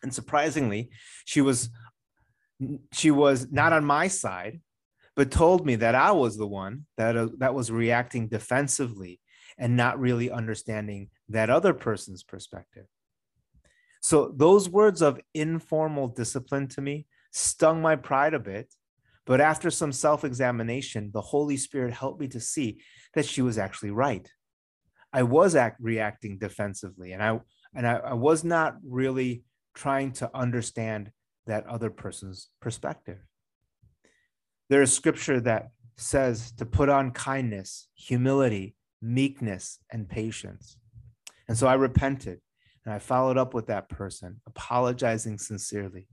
And 0.03 0.13
surprisingly, 0.13 0.91
she 1.25 1.41
was 1.41 1.71
she 2.93 3.11
was 3.11 3.51
not 3.51 3.73
on 3.73 3.85
my 3.85 4.09
side, 4.09 4.61
but 5.15 5.31
told 5.31 5.67
me 5.67 5.77
that 5.77 5.95
I 5.95 6.13
was 6.13 6.37
the 6.37 6.47
one 6.47 6.87
that, 6.97 7.17
uh, 7.17 7.29
that 7.39 7.55
was 7.55 7.71
reacting 7.71 8.29
defensively 8.29 9.21
and 9.59 9.77
not 9.77 9.99
really 9.99 10.31
understanding 10.31 11.09
that 11.29 11.51
other 11.51 11.75
person's 11.75 12.23
perspective. 12.23 12.87
So 14.07 14.33
those 14.37 14.69
words 14.69 15.03
of 15.03 15.21
informal 15.35 16.07
discipline 16.07 16.69
to 16.69 16.81
me 16.81 17.09
stung 17.33 17.83
my 17.83 17.97
pride 17.97 18.35
a 18.35 18.39
bit. 18.39 18.73
But 19.25 19.41
after 19.41 19.69
some 19.69 19.91
self 19.91 20.23
examination, 20.23 21.11
the 21.13 21.21
Holy 21.21 21.57
Spirit 21.57 21.93
helped 21.93 22.21
me 22.21 22.29
to 22.29 22.39
see 22.39 22.81
that 23.15 23.27
she 23.27 23.43
was 23.43 23.59
actually 23.59 23.91
right. 23.91 24.31
I 25.13 25.25
was 25.25 25.57
act, 25.57 25.81
reacting 25.81 26.39
defensively, 26.39 27.15
and 27.15 27.21
I 27.21 27.41
and 27.75 27.85
I, 27.85 27.95
I 27.95 28.13
was 28.13 28.45
not 28.45 28.77
really 28.87 29.43
trying 29.75 30.13
to 30.21 30.31
understand 30.33 31.11
that 31.49 31.67
other 31.67 31.91
person's 31.91 32.49
perspective. 32.61 33.19
There 34.71 34.83
is 34.83 34.93
scripture 34.93 35.41
that 35.41 35.71
says 35.97 36.53
to 36.59 36.65
put 36.65 36.89
on 36.89 37.11
kindness, 37.11 37.89
humility, 37.97 38.77
meekness, 39.03 39.81
and 39.91 40.09
patience. 40.09 40.77
And 41.49 41.59
so 41.59 41.67
I 41.67 41.75
repented 41.75 42.39
and 42.87 42.95
I 42.95 43.01
followed 43.01 43.37
up 43.37 43.53
with 43.53 43.67
that 43.67 43.89
person, 43.89 44.41
apologizing 44.47 45.39
sincerely. 45.39 46.07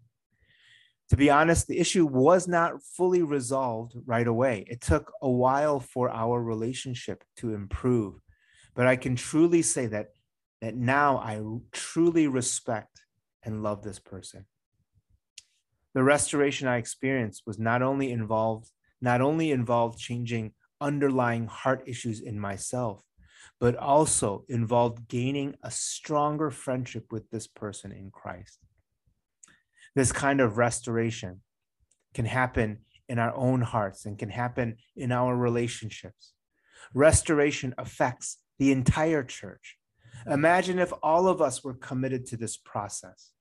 To 1.09 1.17
be 1.17 1.29
honest, 1.29 1.67
the 1.67 1.77
issue 1.77 2.05
was 2.05 2.47
not 2.47 2.81
fully 2.81 3.21
resolved 3.21 3.93
right 4.05 4.25
away. 4.25 4.65
It 4.67 4.81
took 4.81 5.13
a 5.21 5.29
while 5.29 5.79
for 5.79 6.09
our 6.09 6.41
relationship 6.41 7.23
to 7.38 7.53
improve. 7.53 8.15
But 8.73 8.88
I 8.88 8.95
can 8.95 9.15
truly 9.15 9.62
say 9.62 9.86
that, 9.88 10.07
that 10.62 10.75
now 10.75 11.17
I 11.17 11.43
truly 11.71 12.27
respect 12.27 13.01
and 13.43 13.62
love 13.62 13.83
this 13.83 13.99
person. 13.99 14.45
The 15.93 16.03
restoration 16.03 16.67
I 16.67 16.77
experienced 16.77 17.43
was 17.45 17.59
not 17.59 17.83
only 17.83 18.12
involved, 18.12 18.71
not 18.99 19.21
only 19.21 19.51
involved 19.51 19.99
changing 19.99 20.53
underlying 20.81 21.45
heart 21.45 21.83
issues 21.86 22.19
in 22.19 22.39
myself, 22.39 23.03
but 23.63 23.78
also 23.78 24.43
involved 24.49 25.08
gaining 25.08 25.56
a 25.63 25.71
stronger 25.71 26.52
friendship 26.52 27.06
with 27.13 27.30
this 27.30 27.47
person 27.47 27.93
in 27.93 28.12
Christ. 28.12 28.60
This 29.95 30.12
kind 30.12 30.41
of 30.41 30.58
restoration 30.58 31.39
can 32.13 32.26
happen 32.26 32.80
in 33.08 33.19
our 33.19 33.34
own 33.34 33.62
hearts 33.62 34.06
and 34.06 34.19
can 34.19 34.28
happen 34.28 34.76
in 34.97 35.13
our 35.13 35.34
relationships. 35.34 36.34
Restoration 36.93 37.73
affects 37.78 38.39
the 38.60 38.73
entire 38.73 39.23
church. 39.23 39.78
Imagine 40.28 40.78
if 40.78 40.91
all 41.02 41.30
of 41.30 41.41
us 41.41 41.63
were 41.63 41.76
committed 41.76 42.26
to 42.26 42.36
this 42.36 42.58
process. 42.58 43.32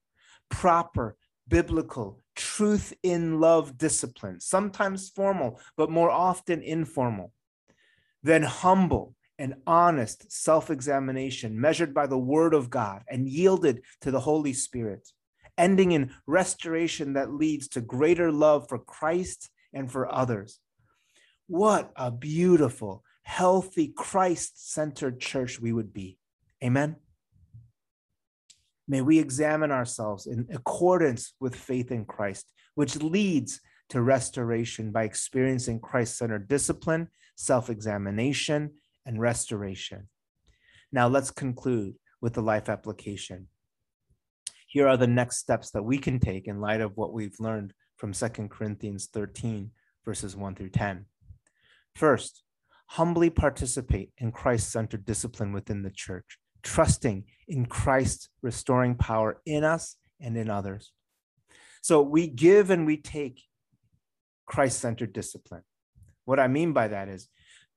Proper 0.49 1.17
biblical, 1.49 2.21
truth 2.37 2.95
in 3.03 3.41
love 3.41 3.77
discipline, 3.77 4.39
sometimes 4.39 5.11
formal, 5.11 5.59
but 5.77 5.91
more 5.91 6.13
often 6.13 6.63
informal. 6.63 7.33
Then 8.23 8.45
humble 8.45 9.17
and 9.43 9.57
honest 9.67 10.31
self 10.31 10.71
examination 10.71 11.61
measured 11.61 11.93
by 11.93 12.07
the 12.07 12.17
word 12.17 12.55
of 12.55 12.71
God 12.71 13.03
and 13.09 13.29
yielded 13.29 13.83
to 14.03 14.13
the 14.13 14.21
Holy 14.21 14.53
Spirit, 14.53 15.09
ending 15.59 15.91
in 15.91 16.13
restoration 16.29 17.15
that 17.15 17.35
leads 17.35 17.67
to 17.69 17.81
greater 17.81 18.31
love 18.31 18.69
for 18.69 18.79
Christ 18.79 19.51
and 19.73 19.91
for 19.91 20.15
others. 20.15 20.61
What 21.49 21.91
a 21.97 22.13
beautiful, 22.13 23.03
healthy, 23.25 23.89
Christ 23.89 24.73
centered 24.73 25.21
church 25.21 25.61
we 25.61 25.73
would 25.73 25.93
be. 25.93 26.19
Amen. 26.63 26.95
May 28.87 29.01
we 29.01 29.19
examine 29.19 29.73
ourselves 29.73 30.29
in 30.29 30.47
accordance 30.55 31.35
with 31.41 31.57
faith 31.57 31.91
in 31.91 32.05
Christ, 32.05 32.47
which 32.77 32.95
leads 33.03 33.61
to 33.89 34.03
restoration 34.03 34.93
by 34.93 35.03
experiencing 35.03 35.81
Christ 35.81 36.17
centered 36.17 36.47
discipline, 36.47 37.09
self 37.35 37.71
examination, 37.71 38.71
and 39.07 39.21
restoration. 39.21 40.09
Now, 40.91 41.09
let's 41.09 41.31
conclude 41.31 41.95
with 42.21 42.35
the 42.35 42.43
life 42.43 42.69
application. 42.69 43.49
Here 44.67 44.89
are 44.89 44.97
the 44.97 45.07
next 45.07 45.39
steps 45.39 45.71
that 45.73 45.83
we 45.83 45.99
can 45.99 46.19
take 46.19 46.47
in 46.47 46.61
light 46.61 46.81
of 46.81 46.97
what 46.97 47.13
we've 47.13 47.39
learned 47.39 47.73
from 47.97 48.13
2 48.13 48.29
Corinthians 48.49 49.09
13, 49.13 49.71
verses 50.05 50.37
1 50.37 50.55
through 50.55 50.71
10. 50.71 51.07
First, 51.95 52.43
humbly 52.87 53.31
participate 53.31 54.13
in 54.19 54.33
Christ 54.33 54.71
centered 54.71 55.05
discipline 55.05 55.53
within 55.53 55.83
the 55.83 55.91
church 55.91 56.39
trusting 56.63 57.25
in 57.49 57.67
Christ's 57.67 58.29
restoring 58.41 58.95
power 58.95 59.41
in 59.45 59.65
us 59.65 59.97
and 60.21 60.37
in 60.37 60.49
others. 60.49 60.93
So 61.83 62.03
we 62.03 62.29
give 62.29 62.71
and 62.71 62.87
we 62.87 62.97
take 62.97 63.43
Christ 64.47 64.79
centered 64.81 65.13
discipline. 65.13 65.63
What 66.25 66.39
I 66.39 66.47
mean 66.47 66.73
by 66.73 66.89
that 66.89 67.09
is 67.09 67.29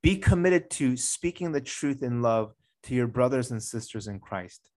be 0.05 0.15
committed 0.15 0.69
to 0.69 0.95
speaking 0.95 1.51
the 1.51 1.59
truth 1.59 2.03
in 2.03 2.21
love 2.21 2.53
to 2.83 2.93
your 2.93 3.07
brothers 3.07 3.49
and 3.49 3.63
sisters 3.63 4.05
in 4.05 4.19
Christ. 4.19 4.69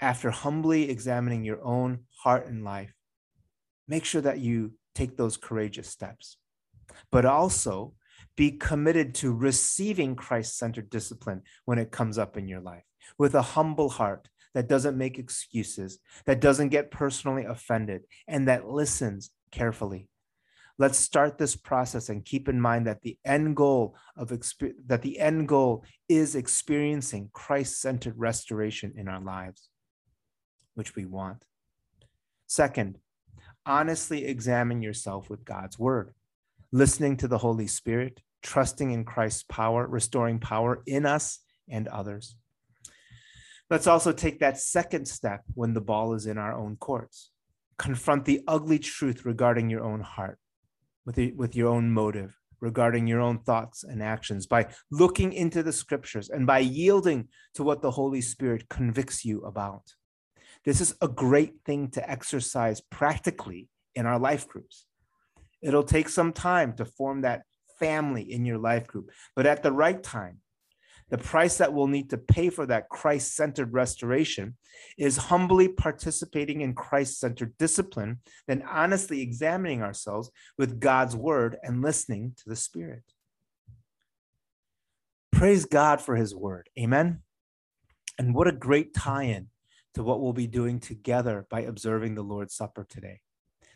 After 0.00 0.30
humbly 0.30 0.88
examining 0.88 1.44
your 1.44 1.62
own 1.62 2.04
heart 2.16 2.46
and 2.46 2.64
life, 2.64 2.94
make 3.86 4.06
sure 4.06 4.22
that 4.22 4.38
you 4.38 4.72
take 4.94 5.18
those 5.18 5.36
courageous 5.36 5.90
steps. 5.90 6.38
But 7.12 7.26
also 7.26 7.92
be 8.36 8.52
committed 8.52 9.14
to 9.16 9.34
receiving 9.34 10.16
Christ 10.16 10.56
centered 10.56 10.88
discipline 10.88 11.42
when 11.66 11.78
it 11.78 11.90
comes 11.90 12.16
up 12.16 12.38
in 12.38 12.48
your 12.48 12.60
life 12.60 12.84
with 13.18 13.34
a 13.34 13.42
humble 13.42 13.90
heart 13.90 14.30
that 14.54 14.66
doesn't 14.66 14.96
make 14.96 15.18
excuses, 15.18 15.98
that 16.24 16.40
doesn't 16.40 16.70
get 16.70 16.90
personally 16.90 17.44
offended, 17.44 18.04
and 18.26 18.48
that 18.48 18.66
listens 18.66 19.30
carefully. 19.52 20.08
Let's 20.80 20.96
start 20.96 21.36
this 21.36 21.56
process 21.56 22.08
and 22.08 22.24
keep 22.24 22.48
in 22.48 22.58
mind 22.58 22.86
that 22.86 23.02
the 23.02 23.18
end 23.22 23.54
goal 23.54 23.94
of 24.16 24.30
that 24.30 25.02
the 25.02 25.20
end 25.20 25.46
goal 25.46 25.84
is 26.08 26.34
experiencing 26.34 27.28
Christ-centered 27.34 28.14
restoration 28.16 28.94
in 28.96 29.06
our 29.06 29.20
lives, 29.20 29.68
which 30.72 30.96
we 30.96 31.04
want. 31.04 31.44
Second, 32.46 32.96
honestly 33.66 34.24
examine 34.24 34.80
yourself 34.80 35.28
with 35.28 35.44
God's 35.44 35.78
word, 35.78 36.14
listening 36.72 37.18
to 37.18 37.28
the 37.28 37.36
Holy 37.36 37.66
Spirit, 37.66 38.22
trusting 38.42 38.90
in 38.90 39.04
Christ's 39.04 39.42
power, 39.42 39.86
restoring 39.86 40.38
power 40.38 40.82
in 40.86 41.04
us 41.04 41.40
and 41.68 41.88
others. 41.88 42.36
Let's 43.68 43.86
also 43.86 44.12
take 44.12 44.38
that 44.38 44.58
second 44.58 45.06
step 45.08 45.42
when 45.52 45.74
the 45.74 45.82
ball 45.82 46.14
is 46.14 46.24
in 46.24 46.38
our 46.38 46.56
own 46.56 46.76
courts. 46.76 47.32
Confront 47.76 48.24
the 48.24 48.40
ugly 48.48 48.78
truth 48.78 49.26
regarding 49.26 49.68
your 49.68 49.84
own 49.84 50.00
heart, 50.00 50.38
with, 51.04 51.14
the, 51.16 51.32
with 51.32 51.56
your 51.56 51.68
own 51.68 51.90
motive, 51.90 52.36
regarding 52.60 53.06
your 53.06 53.20
own 53.20 53.38
thoughts 53.38 53.84
and 53.84 54.02
actions 54.02 54.46
by 54.46 54.66
looking 54.90 55.32
into 55.32 55.62
the 55.62 55.72
scriptures 55.72 56.28
and 56.28 56.46
by 56.46 56.58
yielding 56.58 57.28
to 57.54 57.62
what 57.62 57.82
the 57.82 57.90
Holy 57.90 58.20
Spirit 58.20 58.68
convicts 58.68 59.24
you 59.24 59.40
about. 59.42 59.94
This 60.64 60.80
is 60.80 60.94
a 61.00 61.08
great 61.08 61.54
thing 61.64 61.90
to 61.92 62.10
exercise 62.10 62.80
practically 62.80 63.68
in 63.94 64.06
our 64.06 64.18
life 64.18 64.46
groups. 64.46 64.86
It'll 65.62 65.82
take 65.82 66.08
some 66.08 66.32
time 66.32 66.74
to 66.74 66.84
form 66.84 67.22
that 67.22 67.42
family 67.78 68.30
in 68.30 68.44
your 68.44 68.58
life 68.58 68.86
group, 68.86 69.10
but 69.34 69.46
at 69.46 69.62
the 69.62 69.72
right 69.72 70.02
time, 70.02 70.38
the 71.10 71.18
price 71.18 71.58
that 71.58 71.72
we'll 71.72 71.88
need 71.88 72.10
to 72.10 72.18
pay 72.18 72.50
for 72.50 72.66
that 72.66 72.88
Christ 72.88 73.34
centered 73.34 73.72
restoration 73.72 74.56
is 74.96 75.16
humbly 75.16 75.68
participating 75.68 76.60
in 76.60 76.74
Christ 76.74 77.18
centered 77.18 77.56
discipline, 77.58 78.20
then 78.46 78.62
honestly 78.68 79.20
examining 79.20 79.82
ourselves 79.82 80.30
with 80.56 80.80
God's 80.80 81.16
word 81.16 81.56
and 81.62 81.82
listening 81.82 82.34
to 82.38 82.48
the 82.48 82.56
Spirit. 82.56 83.02
Praise 85.32 85.64
God 85.64 86.00
for 86.00 86.16
his 86.16 86.34
word. 86.34 86.68
Amen. 86.78 87.22
And 88.18 88.34
what 88.34 88.48
a 88.48 88.52
great 88.52 88.94
tie 88.94 89.24
in 89.24 89.48
to 89.94 90.02
what 90.02 90.20
we'll 90.20 90.32
be 90.32 90.46
doing 90.46 90.78
together 90.78 91.46
by 91.50 91.62
observing 91.62 92.14
the 92.14 92.22
Lord's 92.22 92.54
Supper 92.54 92.86
today. 92.88 93.20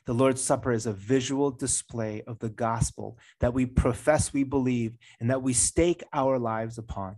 The 0.06 0.12
Lord's 0.12 0.42
Supper 0.42 0.72
is 0.72 0.84
a 0.84 0.92
visual 0.92 1.50
display 1.50 2.22
of 2.26 2.38
the 2.38 2.50
gospel 2.50 3.18
that 3.40 3.54
we 3.54 3.64
profess 3.64 4.32
we 4.32 4.44
believe 4.44 4.98
and 5.18 5.30
that 5.30 5.42
we 5.42 5.54
stake 5.54 6.04
our 6.12 6.38
lives 6.38 6.76
upon. 6.76 7.16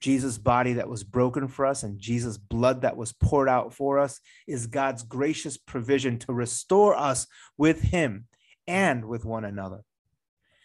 Jesus' 0.00 0.38
body 0.38 0.74
that 0.74 0.88
was 0.88 1.04
broken 1.04 1.48
for 1.48 1.64
us 1.64 1.82
and 1.82 1.98
Jesus' 1.98 2.36
blood 2.36 2.82
that 2.82 2.96
was 2.96 3.12
poured 3.12 3.48
out 3.48 3.72
for 3.72 3.98
us 3.98 4.20
is 4.46 4.66
God's 4.66 5.02
gracious 5.02 5.56
provision 5.56 6.18
to 6.20 6.32
restore 6.32 6.94
us 6.94 7.26
with 7.56 7.80
Him 7.80 8.26
and 8.66 9.06
with 9.06 9.24
one 9.24 9.44
another. 9.44 9.82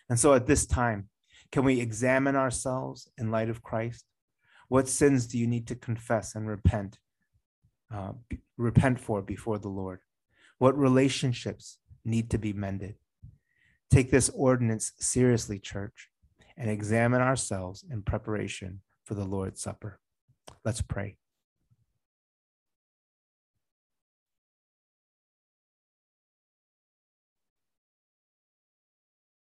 And 0.10 0.20
so 0.20 0.34
at 0.34 0.48
this 0.48 0.66
time, 0.66 1.08
can 1.52 1.64
we 1.64 1.80
examine 1.80 2.36
ourselves 2.36 3.10
in 3.18 3.32
light 3.32 3.50
of 3.50 3.64
Christ? 3.64 4.06
What 4.68 4.88
sins 4.88 5.28
do 5.28 5.38
you 5.38 5.48
need 5.48 5.68
to 5.68 5.76
confess 5.76 6.36
and 6.36 6.48
repent? 6.48 6.98
Uh, 7.94 8.14
repent 8.58 9.00
for 9.00 9.22
before 9.22 9.60
the 9.60 9.70
Lord? 9.70 10.00
What 10.58 10.78
relationships 10.78 11.78
need 12.06 12.30
to 12.32 12.38
be 12.38 12.54
mended? 12.54 12.96
Take 13.90 14.12
this 14.12 14.30
ordinance 14.30 14.94
seriously, 15.00 15.60
church, 15.60 16.10
and 16.56 16.70
examine 16.70 17.22
ourselves 17.22 17.84
in 17.90 18.02
preparation 18.02 18.82
for 19.12 19.16
the 19.16 19.26
Lord's 19.26 19.62
Supper. 19.62 20.00
Let's 20.64 20.82
pray. 20.82 21.18